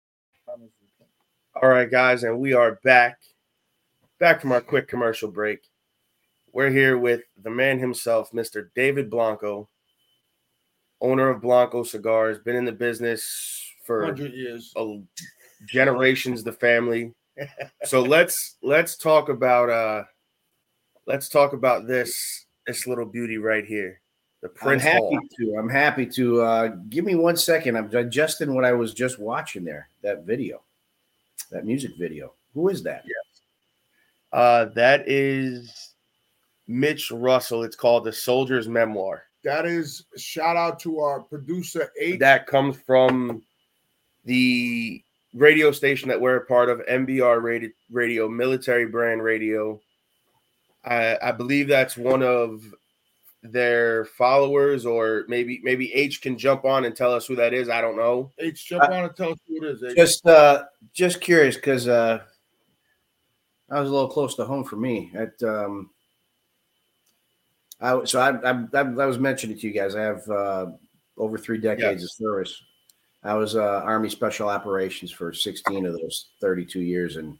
[1.62, 3.20] All right, guys, and we are back.
[4.18, 5.60] Back from our quick commercial break.
[6.52, 8.70] We're here with the man himself, Mr.
[8.74, 9.68] David Blanco,
[11.00, 14.72] owner of Blanco Cigars, been in the business for Hundred years.
[14.76, 15.00] a,
[15.66, 17.12] generations, the family.
[17.84, 20.04] So let's let's talk about uh
[21.06, 24.00] let's talk about this this little beauty right here.
[24.42, 25.20] The I'm Prince happy Hall.
[25.38, 25.56] to.
[25.58, 26.40] I'm happy to.
[26.42, 27.76] Uh, give me one second.
[27.76, 29.88] I'm digesting what I was just watching there.
[30.02, 30.62] That video,
[31.50, 32.34] that music video.
[32.54, 33.04] Who is that?
[34.32, 35.94] Uh that is
[36.68, 37.64] Mitch Russell.
[37.64, 39.24] It's called The Soldier's Memoir.
[39.44, 42.18] That is shout out to our producer H.
[42.20, 43.42] that comes from
[44.24, 45.02] the
[45.34, 49.80] radio station that we're a part of, MBR radio, radio military brand radio.
[50.84, 52.62] I, I believe that's one of
[53.42, 57.68] their followers, or maybe maybe H can jump on and tell us who that is.
[57.68, 58.32] I don't know.
[58.38, 59.82] H, jump on and tell us who it is.
[59.82, 59.96] H.
[59.96, 62.20] Just, uh, just curious because uh,
[63.70, 65.10] I was a little close to home for me.
[65.14, 65.90] At um,
[67.80, 69.94] I so I I, I, I was mentioning to you guys.
[69.94, 70.66] I have uh,
[71.16, 72.04] over three decades Yes.
[72.04, 72.62] of service.
[73.22, 77.38] I was uh, Army Special Operations for 16 of those 32 years, and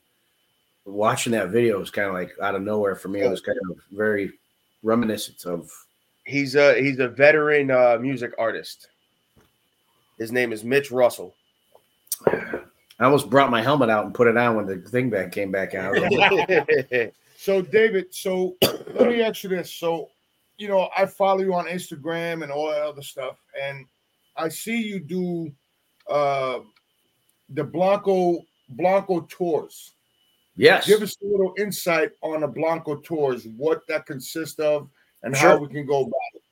[0.85, 3.23] watching that video was kind of like out of nowhere for me.
[3.23, 4.33] It was kind of very
[4.83, 5.71] reminiscent of.
[6.27, 8.89] He's a he's a veteran uh, music artist.
[10.19, 11.35] His name is Mitch Russell.
[12.27, 15.51] I almost brought my helmet out and put it on when the thing back came
[15.51, 15.97] back out.
[17.37, 19.73] So, David, so let me ask you this.
[19.73, 20.11] So,
[20.61, 23.87] you know, I follow you on Instagram and all that other stuff, and
[24.37, 25.51] I see you do
[26.09, 26.61] uh
[27.49, 29.93] the Blanco Blanco tours.
[30.57, 30.87] yes.
[30.87, 34.89] Give us a little insight on the Blanco tours, what that consists of,
[35.23, 35.51] and Sure.
[35.51, 36.43] how we can go about it.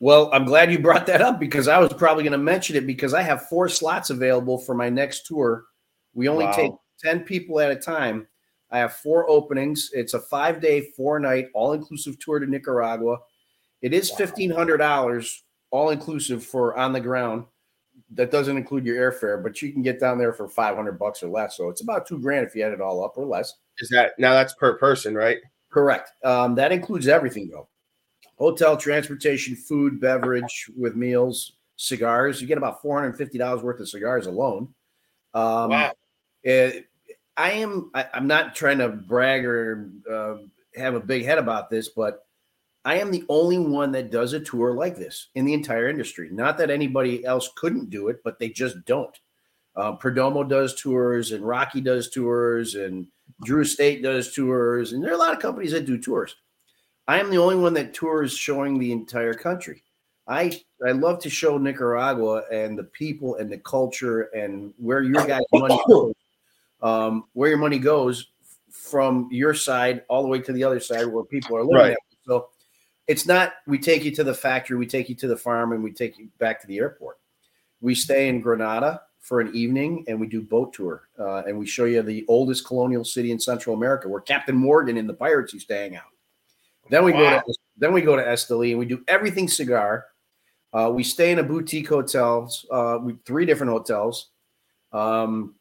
[0.00, 2.86] Well, I'm glad you brought that up because I was probably going to mention it
[2.86, 5.64] because I have four slots available for my next tour.
[6.14, 6.52] We only Wow.
[6.52, 8.26] take 10 people at a time.
[8.70, 9.90] I have four openings.
[9.92, 13.18] It's a five day, four night, all inclusive tour to Nicaragua.
[13.82, 17.44] It is $1,500 all inclusive for on the ground.
[18.10, 21.28] That doesn't include your airfare, but you can get down there for 500 bucks or
[21.28, 21.56] less.
[21.56, 23.54] So it's about two grand if you add it all up or less.
[23.78, 25.38] Is that now that's per person, right?
[25.70, 26.10] Correct.
[26.24, 27.68] Um, that includes everything, though
[28.38, 32.40] hotel, transportation, food, beverage with meals, cigars.
[32.40, 34.74] You get about $450 worth of cigars alone.
[35.34, 35.92] Um, Wow.
[36.44, 36.80] eh,
[37.36, 40.36] I am, I, I'm not trying to brag or uh,
[40.78, 42.25] have a big head about this, but
[42.86, 46.28] I am the only one that does a tour like this in the entire industry.
[46.30, 49.18] Not that anybody else couldn't do it, but they just don't.
[49.74, 53.08] Uh, Perdomo does tours, and Rocky does tours, and
[53.44, 56.36] Drew Estate does tours, and there are a lot of companies that do tours.
[57.08, 59.82] I am the only one that tours showing the entire country.
[60.28, 65.26] I I love to show Nicaragua and the people and the culture and where your
[65.26, 66.14] guys' money goes,
[66.82, 68.28] um, where your money goes
[68.70, 71.76] from your side all the way to the other side where people are living.
[71.76, 71.90] Right.
[71.90, 71.98] at.
[72.24, 72.48] So
[73.06, 75.82] it's not we take you to the factory, we take you to the farm, and
[75.82, 77.18] we take you back to the airport.
[77.80, 81.66] We stay in Granada for an evening and we do boat tour uh, and we
[81.66, 85.52] show you the oldest colonial city in Central America where Captain Morgan and the pirates
[85.52, 86.04] used to hang out.
[86.90, 87.42] Then we go to
[87.76, 90.06] then we go to Esteli and we do everything cigar.
[90.72, 94.30] Uh, we stay in a boutique hotels, uh, we, three different hotels.
[94.92, 95.56] Um,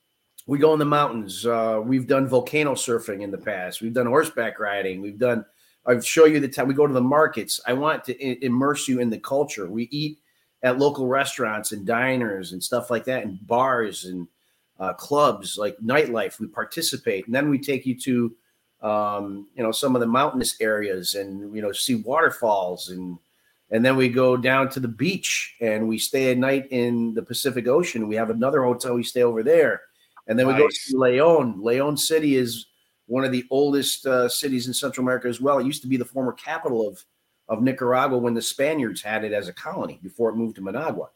[0.46, 1.46] we go in the mountains.
[1.46, 3.82] Uh, we've done volcano surfing in the past.
[3.82, 5.02] We've done horseback riding.
[5.02, 5.43] We've done.
[5.88, 7.60] I show you the time we go to the markets.
[7.68, 9.70] I want to immerse you in the culture.
[9.70, 10.20] We eat
[10.64, 14.28] at local restaurants and diners and stuff like that, and bars and
[14.80, 16.40] uh, clubs like nightlife.
[16.40, 18.36] We participate, and then we take you to
[18.82, 23.18] um, you know some of the mountainous areas and you know see waterfalls and
[23.72, 27.24] and then we go down to the beach and we stay a night in the
[27.24, 28.08] Pacific Ocean.
[28.08, 28.94] We have another hotel.
[28.94, 29.82] We stay over there,
[30.28, 31.62] and then we go to Leon.
[31.62, 32.68] Leon City is
[33.08, 35.60] one of the oldest uh, cities in Central America as well.
[35.60, 37.03] It used to be the former capital of
[37.47, 41.10] of Nicaragua when the Spaniards had it as a colony before it moved to Managua.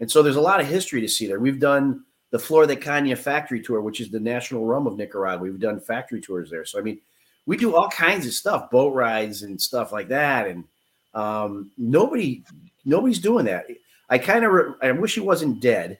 [0.00, 1.40] And so there's a lot of history to see there.
[1.40, 5.44] We've done the Flor de Caña factory tour, which is the national rum of Nicaragua.
[5.44, 6.64] We've done factory tours there.
[6.64, 7.00] So I mean,
[7.46, 10.46] we do all kinds of stuff, boat rides and stuff like that.
[10.46, 10.64] And
[11.12, 12.42] um, nobody,
[12.84, 13.66] nobody's doing that.
[14.08, 15.98] I kind of, re- I wish he wasn't dead,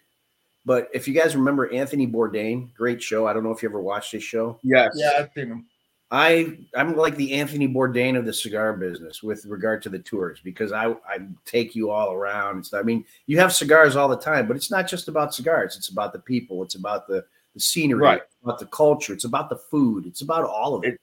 [0.64, 3.26] but if you guys remember Anthony Bourdain, great show.
[3.26, 4.58] I don't know if you ever watched his show.
[4.62, 4.92] Yes.
[4.96, 5.66] Yeah, I've seen him.
[6.10, 10.38] I I'm like the Anthony Bourdain of the cigar business with regard to the tours
[10.44, 12.56] because I I take you all around.
[12.56, 12.68] and.
[12.74, 15.76] I mean, you have cigars all the time, but it's not just about cigars.
[15.76, 16.62] It's about the people.
[16.62, 18.00] It's about the the scenery.
[18.00, 18.20] Right.
[18.22, 19.12] It's about the culture.
[19.12, 20.06] It's about the food.
[20.06, 20.94] It's about all of it.
[20.94, 21.00] It-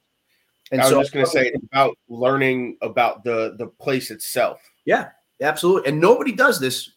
[0.72, 4.62] and I was so just gonna say it's about learning about the the place itself.
[4.86, 5.09] Yeah,
[5.41, 5.89] absolutely.
[5.89, 6.91] And nobody does this.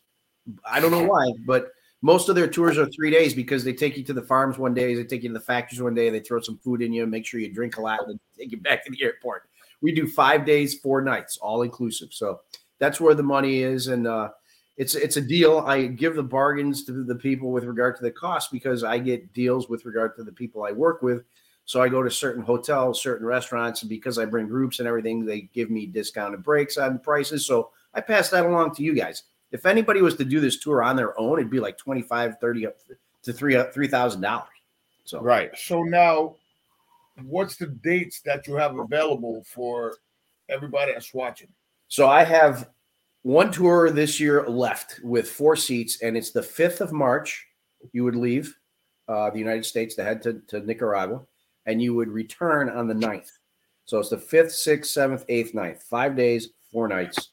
[0.64, 1.72] I don't know why, but
[2.04, 4.74] most of their tours are three days because they take you to the farms one
[4.74, 7.06] day, they take you to the factories one day, they throw some food in you,
[7.06, 9.44] make sure you drink a lot, and then take you back to the airport.
[9.80, 12.12] We do five days, four nights, all inclusive.
[12.12, 12.40] So
[12.78, 14.28] that's where the money is, and uh,
[14.76, 15.60] it's it's a deal.
[15.60, 19.32] I give the bargains to the people with regard to the cost because I get
[19.32, 21.24] deals with regard to the people I work with.
[21.64, 25.24] So I go to certain hotels, certain restaurants, and because I bring groups and everything,
[25.24, 27.46] they give me discounted breaks on prices.
[27.46, 29.22] So I pass that along to you guys.
[29.54, 32.66] If anybody was to do this tour on their own, it'd be like 25, 30
[32.66, 32.76] up
[33.22, 34.48] to three three thousand dollars.
[35.04, 35.56] So Right.
[35.56, 36.34] So now,
[37.22, 39.94] what's the dates that you have available for
[40.50, 41.46] everybody that's watching?
[41.86, 42.68] So I have
[43.22, 47.46] one tour this year left with four seats, and it's the 5th of March.
[47.92, 48.56] You would leave
[49.06, 51.20] uh, the United States to head to, to Nicaragua,
[51.66, 53.30] and you would return on the 9th.
[53.84, 55.82] So it's the 5th, 6th, 7th, 8th, 9th.
[55.84, 57.30] Five days, four nights.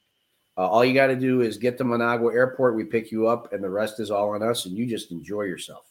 [0.58, 2.76] Uh, all you got to do is get to Managua Airport.
[2.76, 5.44] We pick you up, and the rest is all on us, and you just enjoy
[5.44, 5.86] yourself.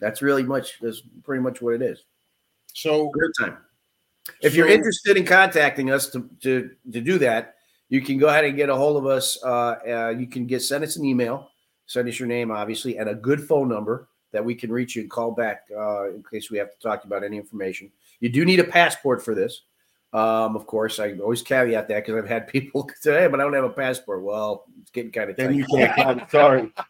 [0.00, 2.02] That's really much, that's pretty much what it is.
[2.72, 3.58] So Great time.
[4.40, 7.56] If you're interested in contacting us to, to, to do that,
[7.88, 9.38] you can go ahead and get a hold of us.
[9.44, 11.50] Uh, uh, you can get send us an email,
[11.86, 15.02] send us your name, obviously, and a good phone number that we can reach you
[15.02, 17.92] and call back uh, in case we have to talk about any information.
[18.20, 19.62] You do need a passport for this.
[20.12, 23.44] Um, of course, I always caveat that because I've had people say, "Hey, but I
[23.44, 26.22] don't have a passport." Well, it's getting kind of Then you can't come.
[26.30, 26.72] Sorry.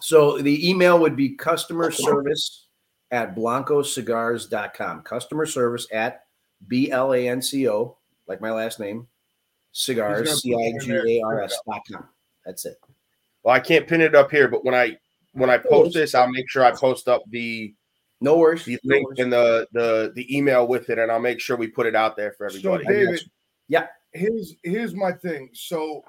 [0.00, 2.68] So the email would be customer service
[3.10, 5.02] at blancocigars.com.
[5.02, 6.24] Customer service at
[6.68, 7.96] B L A N C O,
[8.28, 9.08] like my last name,
[9.72, 12.08] cigars, C I G A R S dot com.
[12.46, 12.76] That's it.
[13.42, 14.96] Well, I can't pin it up here, but when I
[15.32, 17.74] when I post this, I'll make sure I post up the
[18.20, 18.64] No worries.
[18.64, 19.18] the No link worries.
[19.20, 22.16] and the the the email with it, and I'll make sure we put it out
[22.16, 22.84] there for everybody.
[22.84, 23.06] So everybody.
[23.06, 23.30] David,
[23.68, 23.86] Yeah.
[24.12, 25.50] here's here's my thing.
[25.52, 26.02] So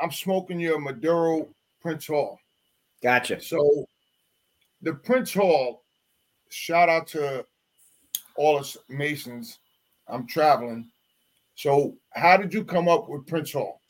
[0.00, 1.48] I'm smoking your Maduro
[1.80, 2.38] Prince Hall.
[3.02, 3.40] Gotcha.
[3.40, 3.86] So
[4.82, 5.82] the Prince Hall,
[6.48, 7.44] shout out to
[8.36, 9.58] all us Masons.
[10.06, 10.88] I'm traveling.
[11.56, 13.80] So how did you come up with Prince Hall?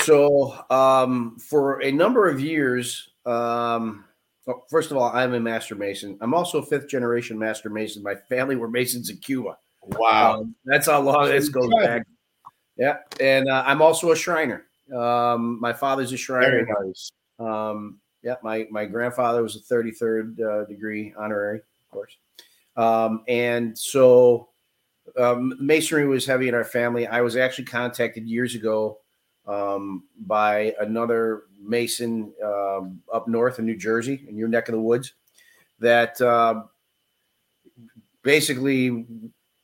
[0.00, 4.04] So, um, for a number of years, um,
[4.46, 6.18] well, first of all, I'm a master mason.
[6.20, 8.02] I'm also a fifth generation master mason.
[8.02, 9.56] My family were masons in Cuba.
[9.82, 10.40] Wow.
[10.40, 12.06] Um, that's how long this goes back.
[12.76, 14.64] Yeah, and uh, I'm also a Shriner.
[14.94, 16.64] Um, my father's a Shriner.
[16.64, 17.12] Very nice.
[17.38, 22.16] Um, yeah, my my grandfather was a 33rd uh, degree honorary, of course.
[22.76, 24.48] Um, and so
[25.18, 27.06] um, masonry was heavy in our family.
[27.06, 28.98] I was actually contacted years ago
[29.46, 34.80] um, by another mason um, up north in New Jersey, in your neck of the
[34.80, 35.12] woods,
[35.80, 36.62] that uh,
[38.22, 39.06] basically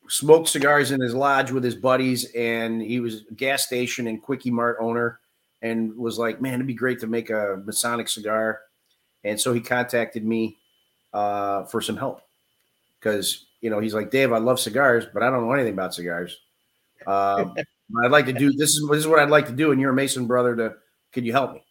[0.08, 4.22] smoked cigars in his lodge with his buddies, and he was a gas station and
[4.22, 5.20] quickie mart owner,
[5.62, 8.60] and was like, "Man, it'd be great to make a Masonic cigar."
[9.24, 10.58] And so he contacted me
[11.12, 12.22] uh, for some help
[12.98, 15.94] because you know he's like, "Dave, I love cigars, but I don't know anything about
[15.94, 16.38] cigars.
[17.06, 17.54] Um,
[18.04, 19.90] I'd like to do this is this is what I'd like to do, and you're
[19.90, 20.54] a Mason brother.
[20.56, 20.74] To
[21.12, 21.62] could you help me?"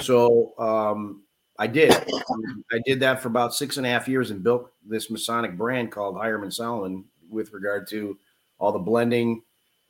[0.00, 1.22] So um,
[1.58, 1.92] I did.
[1.94, 5.92] I did that for about six and a half years and built this Masonic brand
[5.92, 8.18] called Hiram Solomon with regard to
[8.58, 9.42] all the blending.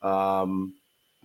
[0.02, 0.74] Um,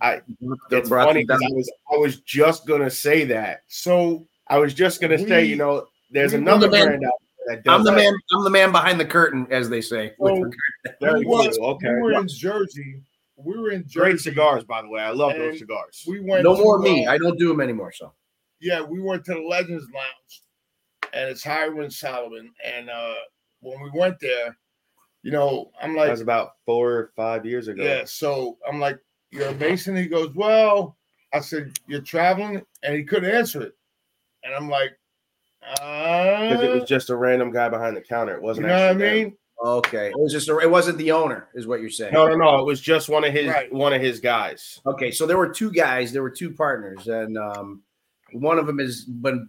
[0.00, 3.62] I the- it's funny them 'cause I was I was just gonna say that.
[3.68, 7.12] So I was just gonna say, you know, there's another I'm the man- brand out
[7.48, 7.96] that does I'm the that.
[7.98, 8.14] man.
[8.32, 10.14] I'm the man behind the curtain, as they say.
[10.18, 10.42] with So-
[11.00, 11.58] regard- we.
[11.60, 11.88] Okay.
[11.94, 13.02] we were in Jersey.
[13.36, 13.98] We were in Jersey.
[14.00, 15.00] Great cigars, by the way.
[15.02, 16.04] I love those cigars.
[16.06, 17.06] We went no to, more me.
[17.06, 17.92] uh, I don't do them anymore.
[17.92, 18.12] So
[18.60, 20.42] yeah, we went to the Legends Lounge,
[21.12, 22.52] and it's Hiram Solomon.
[22.64, 23.14] And uh
[23.60, 24.56] when we went there,
[25.22, 27.82] you know, I'm like That like, was about four or five years ago.
[27.82, 28.04] yeah.
[28.04, 28.98] So I'm like,
[29.30, 29.96] you're a Mason.
[29.96, 30.96] He goes, well,
[31.32, 33.72] I said, you're traveling, and he couldn't answer it.
[34.44, 34.90] And I'm like,
[35.60, 38.34] Because it uh, was just a random guy behind the counter.
[38.34, 39.24] It wasn't You know what I mean?
[39.30, 39.38] them.
[39.62, 39.72] Mean?
[39.74, 42.12] okay, it was just a, it wasn't the owner, is what you're saying.
[42.12, 42.58] No, no, no.
[42.58, 43.72] It was just one of his Right.
[43.72, 44.80] one of his guys.
[44.86, 47.82] Okay, so there were two guys, there were two partners, and um,
[48.32, 49.48] one of them has been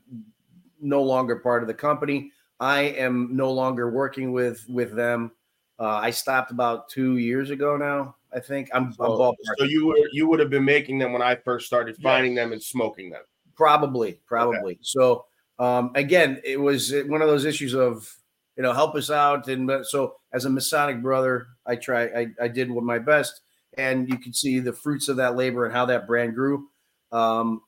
[0.82, 2.32] no longer part of the company.
[2.60, 5.32] I am no longer working with with them.
[5.80, 8.16] Uh, I stopped about two years ago now.
[8.32, 11.22] I think I'm, I'm So, so you were you would have been making them when
[11.22, 13.24] I first started finding them and smoking them.
[13.56, 14.80] Probably, probably.
[14.82, 15.26] So
[15.60, 18.16] um, again, it was one of those issues of
[18.56, 22.48] you know help us out, and so as a Masonic brother, I try, I, I
[22.48, 23.42] did what my best,
[23.78, 26.68] and you can see the fruits of that labor and how that brand grew.
[27.12, 27.62] Um,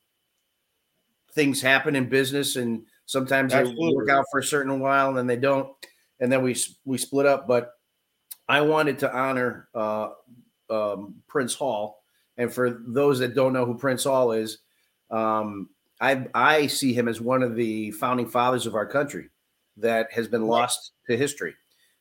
[1.34, 5.28] things happen in business, and sometimes they work out for a certain while, and then
[5.28, 5.70] they don't,
[6.20, 6.56] and then we
[6.86, 7.48] we split up.
[7.48, 7.72] But
[8.48, 10.10] I wanted to honor uh,
[10.70, 12.04] um, Prince Hall,
[12.38, 14.60] and for those that don't know who Prince Hall is,
[15.12, 15.70] um,
[16.00, 19.30] I I see him as one of the founding fathers of our country
[19.78, 21.54] that has been lost to history.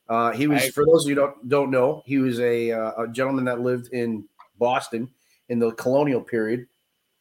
[0.09, 3.05] Uh, he was, for those of you who don't don't know, he was a, uh,
[3.05, 4.25] a gentleman that lived in
[4.59, 5.09] Boston
[5.49, 6.66] in the colonial period.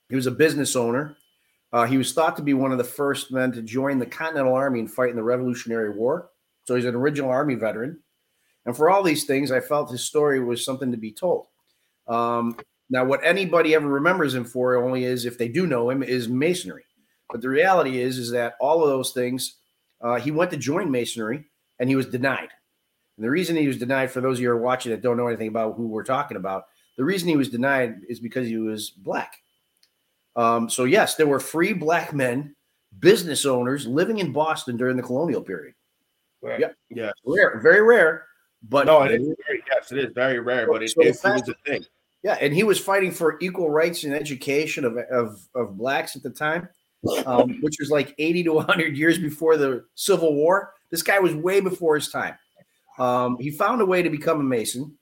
[0.09, 1.15] He was a business owner.
[1.71, 4.53] Uh, he was thought to be one of the first men to join the Continental
[4.53, 6.29] Army and fight in the Revolutionary War.
[6.65, 7.99] So he's an original Army veteran.
[8.65, 11.47] And for all these things, I felt his story was something to be told.
[12.07, 12.57] Um,
[12.89, 16.29] now, what anybody ever remembers him for only is if they do know him is
[16.29, 16.83] masonry.
[17.31, 19.55] But the reality is, is that all of those things,
[20.03, 21.45] uh, he went to join masonry
[21.79, 22.49] and he was denied.
[23.17, 25.17] And the reason he was denied, for those of you who are watching that don't
[25.17, 26.65] know anything about who we're talking about,
[26.97, 29.37] the reason he was denied is because he was black.
[30.35, 32.55] Um, so yes, there were free black men,
[32.99, 35.75] business owners living in Boston during the colonial period.
[36.41, 36.59] Right.
[36.59, 36.75] Yep.
[36.89, 37.11] Yeah.
[37.25, 38.25] Rare, very rare.
[38.69, 41.23] But No, it is very, yes, it is very rare, but it, So it, it
[41.23, 41.85] was a thing.
[42.23, 46.23] Yeah, and he was fighting for equal rights and education of, of, of blacks at
[46.23, 46.69] the time,
[47.25, 50.73] um, which was like 80 to 100 years before the Civil War.
[50.89, 52.35] This guy was way before his time.
[52.99, 54.97] Um, he found a way to become a Mason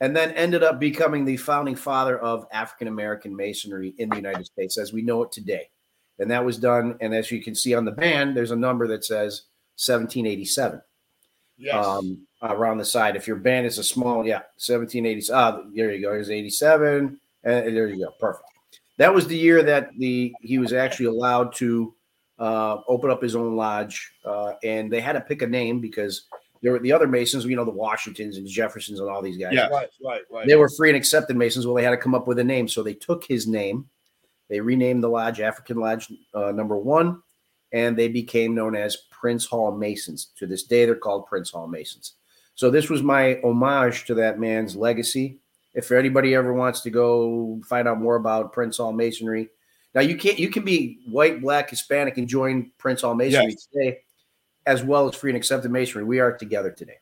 [0.00, 4.46] and then ended up becoming the founding father of African American Masonry in the United
[4.46, 5.68] States as we know it today.
[6.18, 6.96] And that was done.
[7.00, 9.44] And as you can see on the band, there's a number that says
[9.76, 10.82] 1787.
[11.56, 11.86] Yes.
[11.86, 13.16] Um, uh, around the side.
[13.16, 15.30] If your band is a small, yeah, 1780s.
[15.32, 16.12] Ah, there you go.
[16.12, 17.20] Here's 87.
[17.42, 18.12] And there you go.
[18.18, 18.48] Perfect.
[19.00, 21.94] That was the year that the he was actually allowed to
[22.38, 26.26] uh, open up his own lodge, uh, and they had to pick a name because
[26.60, 29.54] there were the other Masons, you know, the Washingtons and Jeffersons and all these guys.
[29.54, 29.68] Yeah.
[29.68, 30.46] Right, right, right.
[30.46, 31.66] They were free and accepted Masons.
[31.66, 33.88] Well, they had to come up with a name, so they took his name.
[34.50, 37.22] They renamed the lodge African Lodge uh, Number One,
[37.72, 40.32] and they became known as Prince Hall Masons.
[40.36, 42.16] To this day, they're called Prince Hall Masons.
[42.54, 45.38] So this was my homage to that man's legacy.
[45.74, 49.48] If anybody ever wants to go find out more about Prince Hall Masonry,
[49.94, 50.38] now you can't.
[50.38, 53.66] You can be white, black, Hispanic, and join Prince Hall Masonry Yes.
[53.66, 53.98] today,
[54.66, 56.04] as well as free and accepted Masonry.
[56.04, 56.98] We are together today.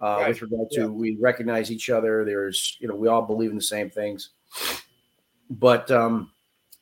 [0.00, 0.28] Uh, Right.
[0.28, 0.86] With regard to Yeah.
[0.86, 2.24] we recognize each other.
[2.24, 4.30] There's you know we all believe in the same things.
[5.50, 6.30] But um,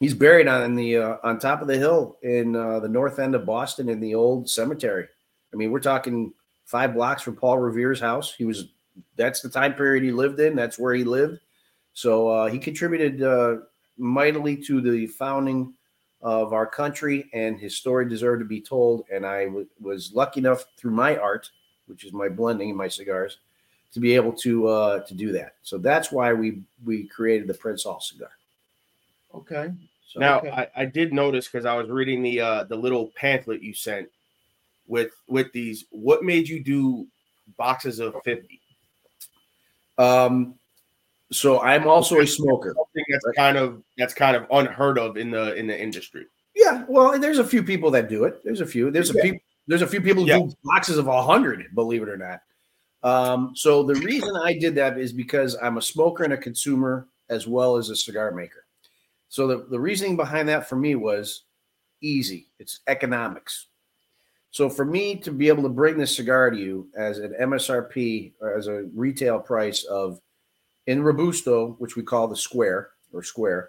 [0.00, 3.34] he's buried on the uh, on top of the hill in uh, the north end
[3.34, 5.06] of Boston in the old cemetery.
[5.52, 6.32] I mean, we're talking
[6.64, 8.34] five blocks from Paul Revere's house.
[8.34, 8.68] He was
[9.16, 10.54] that's the time period he lived in.
[10.56, 11.40] That's where he lived.
[11.92, 13.56] So uh, he contributed uh,
[13.96, 15.72] mightily to the founding
[16.22, 19.04] of our country, and his story deserved to be told.
[19.12, 21.50] And I w- was lucky enough through my art,
[21.86, 23.38] which is my blending and my cigars,
[23.92, 25.54] to be able to uh, to do that.
[25.62, 28.30] So that's why we we created the Prince Hall cigar.
[29.34, 29.72] Okay.
[30.06, 30.50] So Now Okay.
[30.50, 34.08] I, I did notice because I was reading the uh the little pamphlet you sent
[34.86, 35.84] with with these.
[35.90, 37.06] What made you do
[37.56, 38.60] boxes of 50?
[39.98, 40.54] Um,
[41.32, 42.74] so I'm also a smoker.
[42.76, 46.26] Something that's kind of that's kind of unheard of in the in the industry.
[46.54, 48.42] Yeah, well, and there's a few people that do it.
[48.44, 48.90] There's a few.
[48.90, 49.38] There's a few.
[49.66, 50.38] There's a few people who Yeah.
[50.38, 51.66] do boxes of a hundred.
[51.74, 52.40] Believe it or not.
[53.02, 57.08] Um, so the reason I did that is because I'm a smoker and a consumer
[57.28, 58.64] as well as a cigar maker.
[59.28, 61.42] So the, the reasoning behind that for me was
[62.00, 62.46] easy.
[62.60, 63.66] It's economics.
[64.56, 68.32] So for me to be able to bring this cigar to you as an MSRP
[68.40, 70.18] or as a retail price of
[70.86, 73.68] in Robusto, which we call the square or square,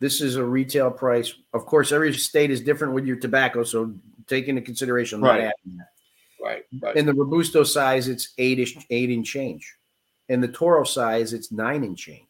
[0.00, 1.32] this is a retail price.
[1.54, 3.94] Of course, every state is different with your tobacco, so
[4.26, 5.22] take into consideration.
[5.22, 5.44] Right.
[5.44, 5.88] adding that.
[6.38, 6.64] Right.
[6.78, 6.94] Right.
[6.94, 9.76] In the Robusto size, it's eight ish, eight and change.
[10.28, 12.28] In the Toro size, it's nine and change.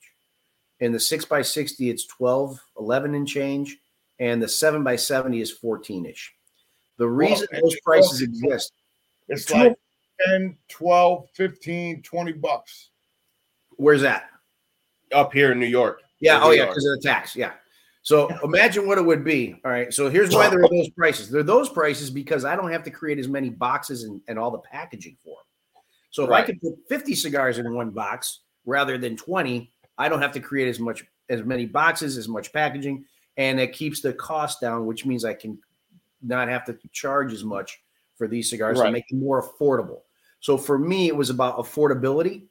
[0.78, 3.76] In the six by 60, it's 12, 11 and change.
[4.20, 6.32] And the seven by 70 is 14 ish.
[6.98, 8.72] The reason and those prices exist,
[9.28, 9.74] It's like
[10.26, 12.90] 10, 12, 15, 20 bucks.
[13.76, 14.30] where's that?
[15.12, 16.02] Up here in New York.
[16.20, 16.40] Yeah.
[16.42, 16.66] Oh, yeah.
[16.66, 17.34] Because of the tax.
[17.34, 17.52] Yeah.
[18.02, 19.60] So imagine what it would be.
[19.64, 19.92] All right.
[19.92, 21.30] So here's why there oh are those prices.
[21.30, 24.50] They're those prices because I don't have to create as many boxes and, and all
[24.50, 25.82] the packaging for them.
[26.10, 30.22] So if I could put 50 cigars in one box rather than 20, I don't
[30.22, 33.04] have to create as much as many boxes, as much packaging,
[33.36, 35.58] and it keeps the cost down, which means I can
[36.22, 37.80] not have to charge as much
[38.16, 38.86] for these cigars Right.
[38.86, 40.02] to make them more affordable.
[40.40, 42.48] So for me, it was about affordability.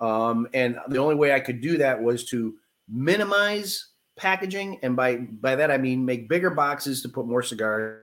[0.00, 2.56] Um, and the only way I could do that was to
[2.88, 8.02] minimize packaging, and by by that I mean make bigger boxes to put more cigars.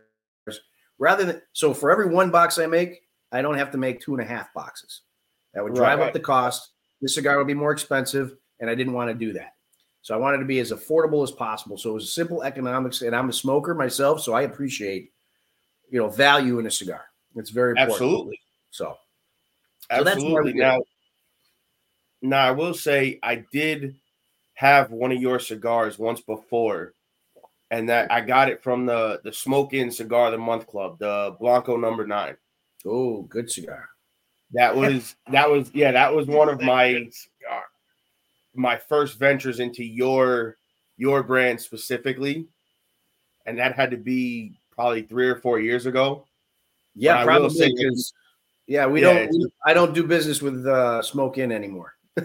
[0.99, 3.01] Rather than so for every one box I make,
[3.31, 5.01] I don't have to make two and a half boxes.
[5.53, 6.07] That would drive Right.
[6.07, 6.71] up the cost.
[7.01, 9.53] The cigar would be more expensive, and I didn't want to do that.
[10.03, 11.77] So I wanted to be as affordable as possible.
[11.77, 15.11] So it was a simple economics, and I'm a smoker myself, so I appreciate
[15.89, 17.05] you know value in a cigar.
[17.35, 17.93] It's very important.
[17.93, 18.39] Absolutely.
[18.69, 18.97] So
[19.89, 20.53] So that's why we Absolutely.
[20.53, 20.81] did Now,
[22.21, 23.95] now I will say I did
[24.55, 26.93] have one of your cigars once before,
[27.71, 30.99] and that I got it from the the Smoke Inn Cigar of the Month Club,
[30.99, 32.35] the Blanco Number Nine.
[32.85, 33.89] oh, good cigar.
[34.51, 37.09] That was that was yeah that was one of my
[38.55, 40.57] my first ventures into your
[40.97, 42.47] your brand specifically,
[43.45, 46.25] and that had to be probably three or four years ago.
[46.95, 48.13] Yeah, probably because
[48.67, 49.29] yeah, we Yeah, don't.
[49.31, 51.95] we- I don't do business with uh, Smoke Inn anymore.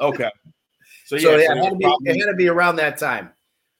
[0.00, 0.30] Okay,
[1.06, 2.76] so yeah, So, yeah, so it, it had to be, it had to be around
[2.76, 3.30] that time.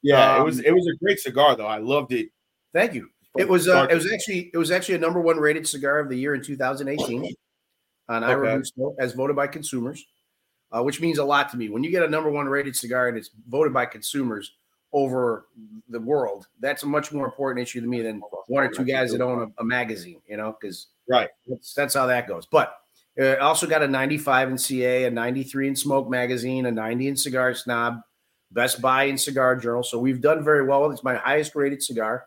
[0.02, 1.66] yeah, it um, was it was a great cigar though.
[1.66, 2.30] I loved it.
[2.72, 3.08] Thank you.
[3.36, 6.08] It was uh, it was actually it was actually a number one rated cigar of
[6.08, 7.34] the year in 2018
[8.08, 8.32] on Okay.
[8.32, 8.62] Ira
[8.98, 10.04] as voted by consumers,
[10.70, 11.68] uh, which means a lot to me.
[11.68, 14.52] When you get a number one rated cigar and it's voted by consumers
[14.92, 15.46] over
[15.88, 19.12] the world, that's a much more important issue to me than one or two guys
[19.12, 20.20] that own a, a magazine.
[20.26, 21.28] You know, because Right.
[21.46, 22.46] that's, that's how that goes.
[22.46, 22.74] But
[23.18, 27.08] uh, I also got a 95 in CA, a 93 in Smoke Magazine, a 90
[27.08, 28.00] in Cigar Snob,
[28.52, 29.82] Best Buy in Cigar Journal.
[29.82, 30.90] So we've done very well.
[30.90, 32.24] It's my highest rated cigar.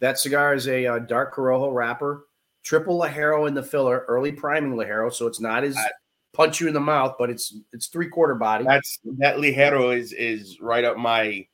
[0.00, 2.24] That cigar is a uh, dark Corojo wrapper,
[2.64, 5.76] triple Ligero in the filler, early priming Ligero, so it's not as
[6.36, 8.64] punch you in the mouth, but it's it's three quarter body.
[8.64, 11.46] That's that Ligero is is right up my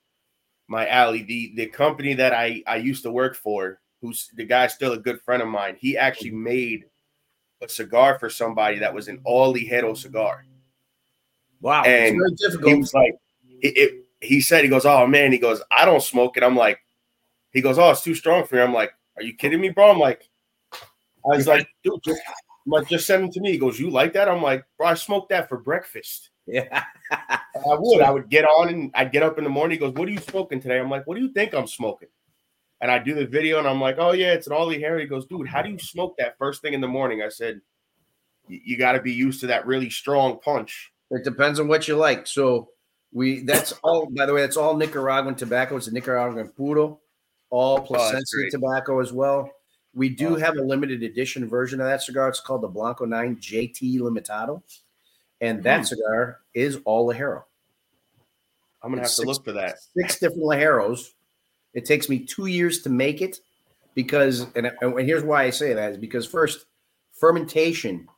[0.68, 1.22] my alley.
[1.22, 4.98] The the company that I I used to work for, who's the guy's still a
[4.98, 5.76] good friend of mine.
[5.78, 6.84] He actually made
[7.62, 10.44] a cigar for somebody that was an all ligero cigar.
[11.60, 12.72] Wow, And it's very difficult.
[12.72, 13.14] He was like,
[13.60, 16.42] it, it, he said, he goes, oh man, he goes, I don't smoke it.
[16.42, 16.80] I'm like,
[17.52, 18.62] he goes, oh, it's too strong for me.
[18.62, 19.92] I'm like, are you kidding me, bro?
[19.92, 20.28] I'm like,
[21.24, 22.20] I was like, dude, just,
[22.66, 23.52] Like, just send them to me.
[23.52, 24.28] He goes, you like that?
[24.28, 26.30] I'm like, bro, I smoked that for breakfast.
[26.46, 26.84] yeah.
[27.10, 28.02] I would.
[28.02, 29.76] I would get on and I'd get up in the morning.
[29.76, 30.78] He goes, What are you smoking today?
[30.78, 32.08] I'm like, What do you think I'm smoking?
[32.80, 35.02] And I do the video and I'm like, Oh, yeah, it's an Ollie Harry.
[35.02, 37.22] He goes, Dude, how do you smoke that first thing in the morning?
[37.22, 37.60] I said,
[38.48, 40.92] "You- got to be used to that really strong punch.
[41.10, 42.26] It depends on what you like.
[42.26, 42.70] So
[43.12, 45.76] we that's all by the way, that's all Nicaraguan tobacco.
[45.76, 47.00] It's a Nicaraguan puro,
[47.50, 48.50] all oh, Plasencia great.
[48.50, 49.50] tobacco as well.
[49.94, 52.28] We do have a limited edition version of that cigar.
[52.28, 54.62] It's called the Blanco 9 JT Limitado.
[55.40, 55.84] And that Hmm.
[55.84, 57.42] cigar is all Ligero.
[58.82, 59.76] I'm going to have It's to look for that.
[59.96, 61.12] Six different Ligeros.
[61.74, 63.40] It takes me two years to make it
[63.94, 66.66] because, and, and here's why I say that is because first,
[67.12, 68.08] fermentation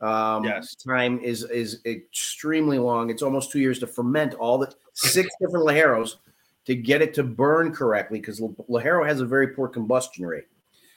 [0.00, 0.74] um, Yes.
[0.74, 3.08] time is is extremely long.
[3.10, 6.16] It's almost two years to ferment all the six different ligeros
[6.66, 10.46] to get it to burn correctly because ligero has a very poor combustion rate.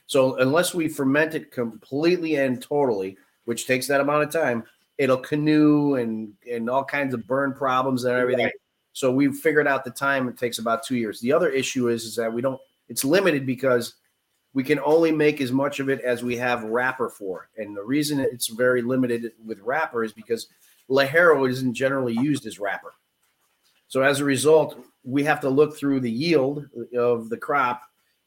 [0.07, 4.63] So unless we ferment it completely and totally, which takes that amount of time,
[4.97, 8.51] it'll canoe and and all kinds of burn problems and everything.
[8.93, 11.19] So we've figured out the time it takes about two years.
[11.19, 12.59] The other issue is is that we don't.
[12.87, 13.95] It's limited because
[14.53, 17.49] we can only make as much of it as we have wrapper for.
[17.57, 20.47] And the reason it's very limited with wrapper is because
[20.89, 22.93] Ligero isn't generally used as wrapper.
[23.89, 27.81] So as a result, we have to look through the yield of the crop.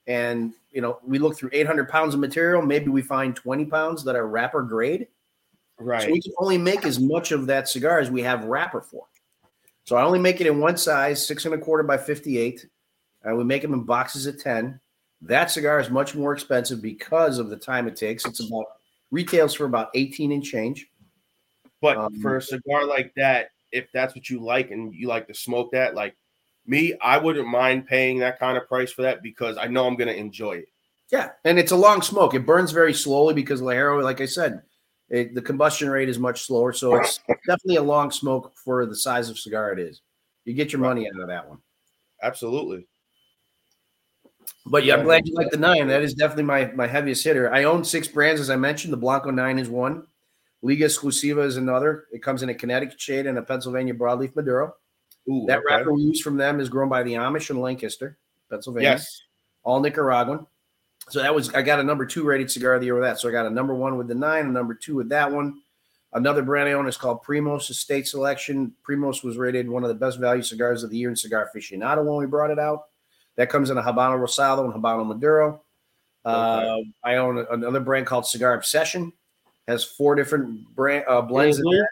[0.07, 2.63] And, you know, we look through 800 pounds of material.
[2.63, 5.09] Maybe we find 20 pounds that are wrapper grade.
[5.77, 6.03] Right.
[6.03, 9.07] So we can only make as much of that cigar as we have wrapper for.
[9.83, 12.65] So I only make it in one size, six and a quarter by 58.
[13.25, 14.79] And we make them in boxes of 10.
[15.23, 18.25] That cigar is much more expensive because of the time it takes.
[18.25, 18.67] It's about
[19.11, 20.87] retails for about 18 and change.
[21.81, 25.27] But Um, for a cigar like that, if that's what you like and you like
[25.27, 26.15] to smoke that, like
[26.69, 29.97] me, I wouldn't mind paying that kind of price for that because I know I'm
[29.97, 30.69] going to enjoy it.
[31.11, 32.35] Yeah, and it's a long smoke.
[32.35, 34.63] It burns very slowly because the Ligero, like I said,
[35.09, 36.75] it, the combustion rate is much slower.
[36.75, 40.03] So it's definitely a long smoke for the size of cigar it is.
[40.45, 41.59] You get your money out of that one.
[42.23, 42.87] Absolutely.
[44.67, 45.89] But yeah, I'm glad you like the nine.
[45.89, 47.53] That is definitely my my heaviest hitter.
[47.53, 48.93] I own six brands, as I mentioned.
[48.93, 50.07] The Blanco nine is one.
[50.61, 52.05] Liga Exclusiva is another.
[52.13, 54.75] It comes in a Connecticut shade and a Pennsylvania broadleaf Maduro.
[55.31, 55.65] Ooh, that okay.
[55.69, 58.17] wrapper we use from them is grown by the Amish in Lancaster,
[58.51, 58.91] Pennsylvania.
[58.91, 59.23] Yes.
[59.63, 60.47] all Nicaraguan.
[61.11, 63.19] So that was I got a number two rated cigar of the year with that.
[63.19, 65.61] So I got a number one with the nine, a number two with that one.
[66.15, 68.73] Another brand I own is called Primos Estate Selection.
[68.89, 72.05] Primos was rated one of the best value cigars of the year in Cigar Aficionado
[72.05, 72.85] when we brought it out.
[73.37, 75.63] That comes in a Habano Rosado and Habano Maduro.
[76.25, 79.13] Uh, I own another brand called Cigar Obsession.
[79.67, 81.73] Has four different brand uh, blends in Mhm.
[81.77, 81.89] there.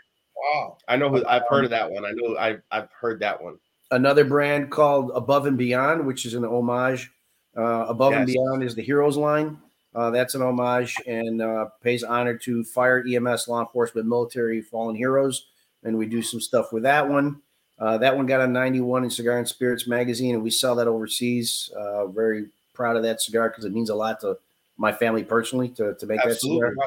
[0.46, 0.78] Wow.
[0.88, 2.04] I know who I've heard of that one.
[2.04, 3.58] I know I've, I've heard that one.
[3.90, 7.10] another brand called Above and Beyond, which is an homage.
[7.56, 9.58] Uh, Above and Beyond is the Heroes line.
[9.94, 14.94] Uh, that's an homage and uh, pays honor to fire, EMS, law enforcement, military, fallen
[14.94, 15.46] heroes.
[15.84, 17.40] And we do some stuff with that one.
[17.78, 20.86] Uh, that one got a 91 in Cigar and Spirits magazine, and we sell that
[20.86, 21.70] overseas.
[21.76, 24.36] Uh, very proud of that cigar because it means a lot to
[24.76, 26.70] my family personally to, to make that Absolutely.
[26.70, 26.86] cigar.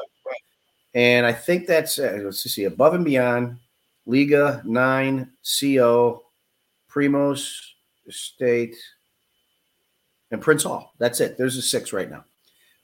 [0.94, 3.58] And I think that's uh, let's see above and beyond
[4.06, 5.30] Liga nine
[5.60, 6.24] CO
[6.90, 7.54] Primos
[8.08, 8.76] Estate
[10.30, 10.92] and Prince Hall.
[10.98, 11.38] That's it.
[11.38, 12.24] There's the six right now.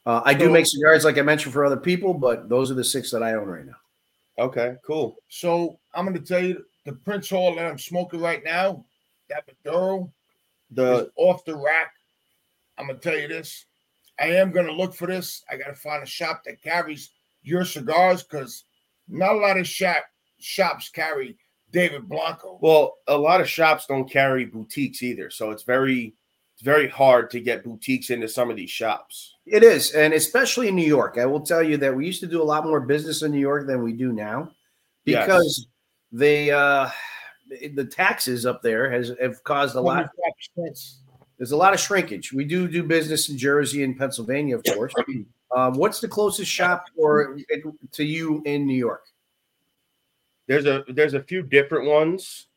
[0.05, 2.85] Uh, I do make cigars like I mentioned for other people, but those are the
[2.85, 3.75] six that I own right now.
[4.39, 5.17] Okay, cool.
[5.29, 8.85] So I'm going to tell you the Prince Hall that I'm smoking right now,
[9.29, 10.13] that Maduro
[10.71, 11.93] is The off the rack.
[12.79, 13.65] I'm going to tell you this.
[14.21, 15.45] I am going to look for this.
[15.51, 17.11] I got to find a shop that carries
[17.47, 18.65] your cigars because
[19.09, 20.05] not a lot of shop
[20.39, 21.37] shops carry
[21.73, 22.59] David Blanco.
[22.61, 26.15] well, a lot of shops don't carry boutiques either, so it's very
[26.55, 29.35] it's very hard to get boutiques into some of these shops.
[29.45, 31.19] It is, and especially in New York.
[31.19, 33.41] I will tell you that we used to do a lot more business in New
[33.41, 34.51] York than we do now
[35.05, 35.27] Yes.
[35.27, 35.67] because
[36.13, 36.89] they uh
[37.75, 40.11] the taxes up there has have caused a lot
[40.59, 40.95] 25%.
[41.39, 42.33] There's a lot of shrinkage.
[42.33, 44.95] We do do business in Jersey and Pennsylvania, of course.
[45.57, 47.39] Um, what's the closest shop or
[47.93, 49.07] to you in New York?
[50.47, 52.49] There's a there's a few different ones.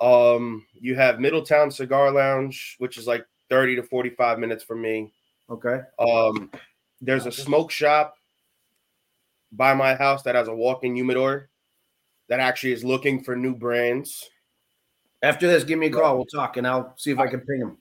[0.00, 5.12] Um, you have Middletown Cigar Lounge, which is like 30 to 45 minutes from me.
[5.48, 5.82] Okay.
[6.00, 6.50] Um,
[7.00, 8.16] there's a smoke shop
[9.52, 11.50] by my house that has a walk-in humidor
[12.28, 14.28] that actually is looking for new brands.
[15.22, 16.16] After this, give me a call.
[16.16, 17.78] We'll talk, and I'll see if I can ping him.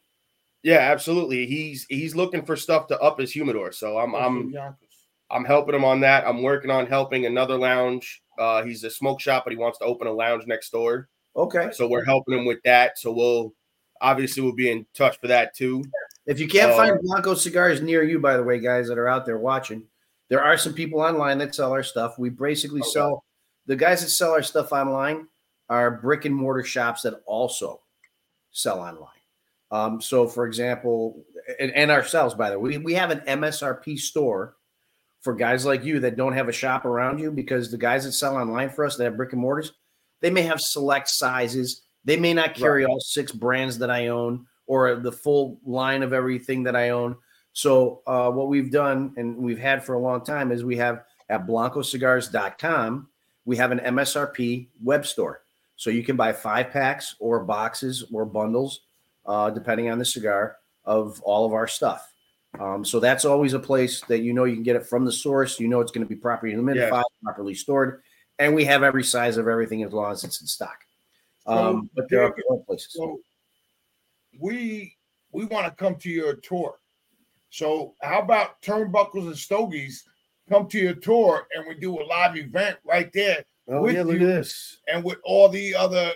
[0.64, 1.46] Yeah, absolutely.
[1.46, 3.72] He's he's looking for stuff to up his humidor.
[3.72, 4.54] So I'm I'm
[5.32, 6.28] I'm helping him on that.
[6.28, 8.22] I'm working on helping another lounge.
[8.38, 11.08] Uh, he's a smoke shop, but he wants to open a lounge next door.
[11.36, 11.70] Okay.
[11.72, 12.98] So we're helping him with that.
[12.98, 13.54] So we'll
[14.02, 15.84] obviously we'll be in touch for that too.
[16.26, 19.08] If you can't Uh, find Blanco cigars near you, by the way, guys that are
[19.08, 19.84] out there watching,
[20.30, 22.18] there are some people online that sell our stuff.
[22.20, 22.90] We basically Okay.
[22.90, 23.24] sell
[23.66, 25.28] the guys that sell our stuff online
[25.70, 27.82] are brick and mortar shops that also
[28.52, 29.19] sell online.
[29.72, 31.24] Um, so, for example,
[31.60, 34.56] and, and ourselves, by the way, we, we have an MSRP store
[35.22, 38.14] for guys like you that don't have a shop around you because the guys that
[38.14, 39.74] sell online for us that have brick and mortars,
[40.22, 41.84] they may have select sizes.
[42.06, 46.14] They may not carry all six brands that I own or the full line of
[46.14, 47.16] everything that I own.
[47.54, 51.04] So, uh, what we've done and we've had for a long time is we have
[51.30, 53.08] at blancocigars.com,
[53.46, 55.42] we have an MSRP web store.
[55.76, 58.82] So you can buy five packs or boxes or bundles,
[59.30, 62.12] uh, depending on the cigar, of all of our stuff.
[62.60, 65.12] Um, so that's always a place that you know you can get it from the
[65.12, 65.60] source.
[65.60, 68.02] You know it's going to be properly humidified, properly stored,
[68.40, 70.80] and we have every size of everything as long as it's in stock.
[71.46, 72.92] Um, but there are places.
[72.92, 73.20] So
[74.40, 74.96] we
[75.32, 76.80] we want to come to your tour.
[77.52, 80.04] So how about turnbuckles and stogies
[80.50, 84.04] come to your tour and we do a live event right there Oh with yeah,
[84.04, 84.78] look you at this.
[84.92, 86.12] and with all the other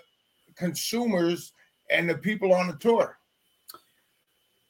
[0.55, 1.53] consumers
[1.93, 3.17] and the people on the tour.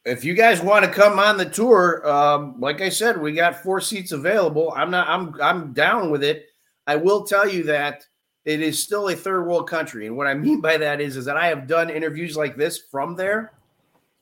[0.06, 3.64] if you guys want to come on the tour, um, like I said, we got
[3.64, 4.74] four seats available.
[4.76, 5.08] I'm not.
[5.08, 5.42] I'm.
[5.42, 6.48] I'm down with it.
[6.86, 8.06] I will tell you that
[8.46, 11.26] it is still a third world country, and what I mean by that is, is
[11.26, 13.54] that I have done interviews like this from there,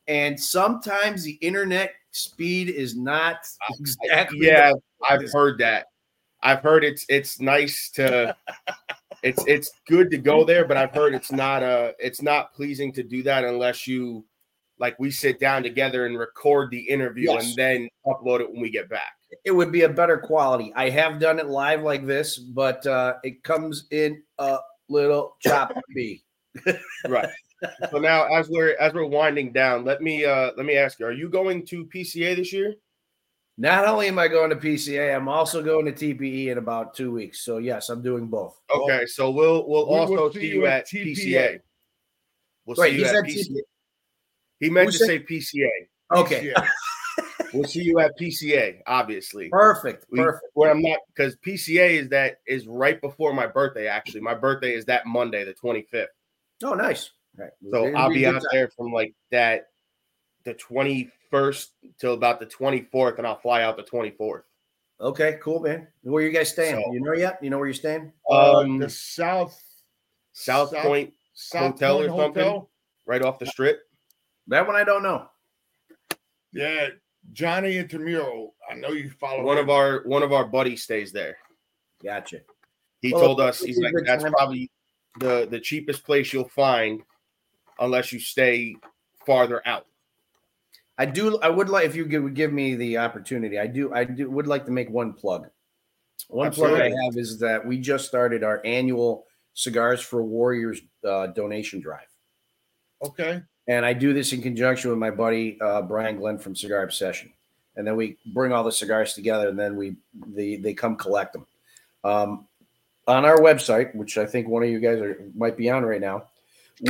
[0.07, 3.37] and sometimes the internet speed is not
[3.79, 4.39] exactly.
[4.41, 4.73] Yeah,
[5.09, 5.87] I've heard that.
[6.43, 8.35] I've heard it's it's nice to
[9.23, 12.91] it's it's good to go there, but I've heard it's not uh it's not pleasing
[12.93, 14.25] to do that unless you
[14.79, 17.49] like we sit down together and record the interview Yes.
[17.49, 19.13] and then upload it when we get back.
[19.45, 20.73] it would be a better quality.
[20.75, 24.57] I have done it live like this, but uh, it comes in a
[24.89, 26.23] little choppy.
[27.07, 27.29] Right.
[27.91, 31.05] so now as we're as we're winding down, let me uh let me ask you,
[31.05, 32.73] are you going to PCA this year?
[33.61, 37.11] Not only am I going to PCA, I'm also going to TPE in about two
[37.11, 37.41] weeks.
[37.45, 38.59] So yes, I'm doing both.
[38.75, 41.15] Okay, so we'll we'll we also see see you you at at TPA.
[41.15, 41.59] PCA.
[42.65, 43.49] We'll Wait, see he you said at PCA.
[43.51, 43.61] TPA.
[44.61, 45.69] He meant Who to said- say PCA.
[46.15, 46.67] Okay, Yeah.
[47.53, 49.49] We'll see you at PCA, obviously.
[49.49, 50.45] perfect, We, perfect.
[50.53, 53.87] where I'm not because PCA is that is right before my birthday.
[53.87, 56.05] Actually, my birthday is that Monday, the 25th.
[56.63, 57.11] Oh, nice.
[57.37, 57.49] Right.
[57.69, 58.41] So I'll be out time.
[58.53, 59.65] there from like that,
[60.45, 60.53] the
[61.31, 61.67] 21st
[61.99, 64.43] till about the 24th, and I'll fly out the 24th.
[64.99, 65.87] Okay, cool, man.
[66.03, 66.75] Where you guys staying?
[66.83, 67.39] So- you know yet?
[67.41, 68.13] You know where you're staying?
[68.29, 69.59] Um, Uh, the South
[70.33, 72.67] South South- Point, South Hotel Point or something?
[73.05, 73.81] right off the strip.
[74.47, 75.27] That one I don't know.
[76.53, 76.89] Yeah,
[77.33, 78.55] Johnny Intramural.
[78.69, 79.63] I know you follow One him.
[79.65, 81.37] of our one of our buddies stays there.
[82.03, 82.41] Gotcha.
[83.01, 84.31] He Well, told us he's like that's time.
[84.33, 84.71] probably
[85.19, 87.01] the the cheapest place you'll find
[87.79, 88.75] unless you stay
[89.25, 89.87] farther out.
[91.01, 91.39] I do.
[91.39, 93.57] I would like if you would give me the opportunity.
[93.57, 93.91] I do.
[93.91, 95.49] I do would like to make one plug.
[96.27, 99.25] One plug I have is that we just started our annual
[99.55, 102.05] Cigars for Warriors uh, donation drive.
[103.03, 103.41] Okay.
[103.67, 107.33] And I do this in conjunction with my buddy uh, Brian Glynn from Cigar Obsession.
[107.75, 109.95] And then we bring all the cigars together, and then we
[110.27, 111.47] they they come collect them.
[112.03, 112.47] Um,
[113.07, 115.99] on our website, which I think one of you guys are might be on right
[115.99, 116.25] now,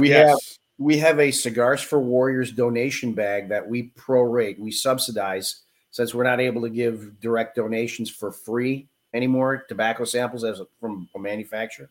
[0.02, 0.60] we have Yes.
[0.78, 5.62] We have a Cigars for Warriors donation bag that we prorate, we subsidize
[5.92, 10.66] since we're not able to give direct donations for free anymore, tobacco samples as a,
[10.80, 11.90] from a manufacturer.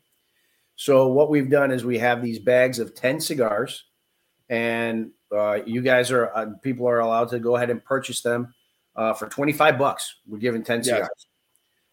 [0.76, 3.85] So what we've done is we have these bags of 10 cigars
[4.49, 8.55] and uh, you guys are uh, people are allowed to go ahead and purchase them
[8.97, 10.16] uh, for 25 bucks.
[10.26, 10.87] We're giving 10 Yes.
[10.87, 11.26] cigars.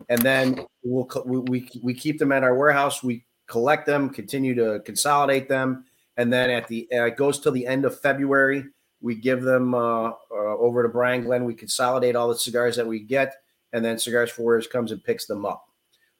[0.09, 3.03] And then we'll we, we we keep them at our warehouse.
[3.03, 5.85] We collect them, continue to consolidate them,
[6.17, 8.65] and then at the uh, it goes till the end of February.
[8.99, 11.45] We give them uh, uh, over to Brian Glynn.
[11.45, 13.35] We consolidate all the cigars that we get,
[13.71, 15.67] and then Cigars for Warriors comes and picks them up.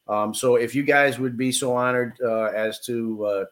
[0.06, 3.44] Um, so if you guys would be so honored uh, as to uh,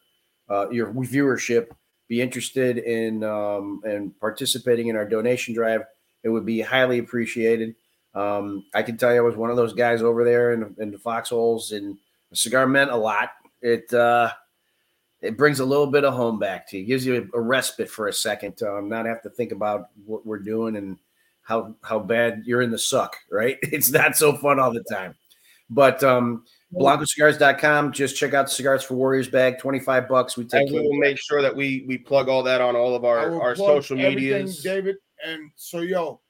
[0.49, 1.68] uh, your viewership,
[2.09, 5.82] be interested in um, in participating in our donation drive,
[6.22, 7.74] it would be highly appreciated.
[8.14, 10.90] Um, I can tell you, I was one of those guys over there in, in
[10.92, 11.99] the foxholes, and
[12.32, 13.30] a cigar meant a lot.
[13.61, 14.32] It uh,
[15.23, 18.09] it brings a little bit of home back to you, gives you a, respite for
[18.09, 20.99] a second, um, not have to think about what we're doing and
[21.43, 23.17] how how bad you're in the suck.
[23.31, 23.57] Right?
[23.62, 25.14] It's not so fun all the time.
[25.69, 26.45] But um,
[26.75, 30.37] BlancoCigars.com, just check out the Cigars for Warriors bag, twenty five bucks.
[30.37, 32.61] We take And we care will of make sure that we we plug all that
[32.61, 34.62] on all of our our social everything, medias.
[34.62, 34.97] David.
[35.25, 36.21] And so, yo,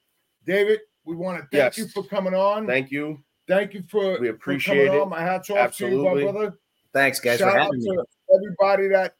[0.45, 1.77] David, we want to thank Yes.
[1.77, 2.65] you for coming on.
[2.65, 3.19] Thank you.
[3.47, 5.03] thank you for We for appreciate coming it.
[5.03, 5.09] on.
[5.09, 5.97] My hats off Absolutely.
[6.13, 6.57] to you, my brother.
[6.93, 7.85] Thanks, guys, Shout for out having me.
[7.95, 8.03] to
[8.35, 9.15] everybody that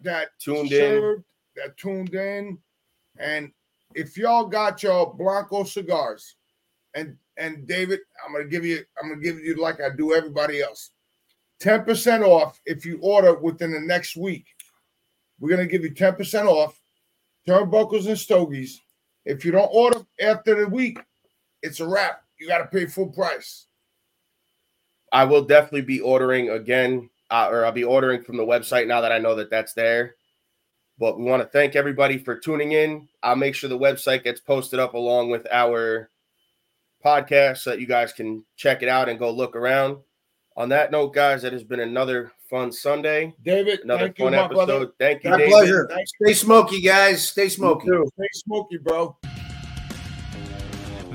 [0.00, 1.24] that Tuned in.
[1.56, 2.58] that tuned in,
[3.18, 3.50] and
[3.94, 6.36] if y'all got your Blanco cigars,
[6.94, 10.62] and and David, I'm gonna give you, I'm gonna give you like I do everybody
[10.62, 10.90] else,
[11.60, 14.46] ten percent off if you order within the next week.
[15.40, 16.78] We're gonna give you ten percent off
[17.46, 18.80] turnbuckles and stogies.
[19.24, 20.98] If you don't order after the week,
[21.62, 22.22] it's a wrap.
[22.38, 23.66] You got to pay full price.
[25.12, 29.00] I will definitely be ordering again, uh, or I'll be ordering from the website now
[29.00, 30.16] that I know that that's there.
[30.98, 33.08] But we want to thank everybody for tuning in.
[33.22, 36.10] I'll make sure the website gets posted up along with our
[37.04, 39.98] podcast so that you guys can check it out and go look around.
[40.56, 43.34] On that note, guys, that has been another fun Sunday.
[43.42, 44.54] David, Another thank you, fun my episode.
[44.66, 44.92] brother.
[45.00, 45.50] Thank you, My David.
[45.50, 45.88] pleasure.
[45.92, 47.26] Thank Stay smoky, guys.
[47.28, 47.88] Stay smoky.
[47.88, 49.16] Stay smoky, bro.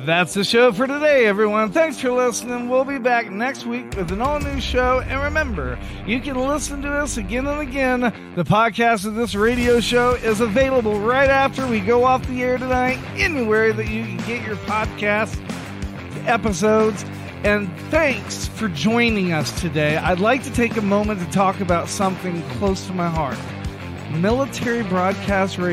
[0.05, 1.73] That's the show for today, everyone.
[1.73, 2.69] Thanks for listening.
[2.69, 5.01] We'll be back next week with an all new show.
[5.01, 8.01] And remember, you can listen to us again and again.
[8.35, 12.57] The podcast of this radio show is available right after we go off the air
[12.57, 15.37] tonight, anywhere that you can get your podcast
[16.25, 17.03] episodes.
[17.43, 19.97] And thanks for joining us today.
[19.97, 23.37] I'd like to take a moment to talk about something close to my heart
[24.11, 25.67] military broadcast radio.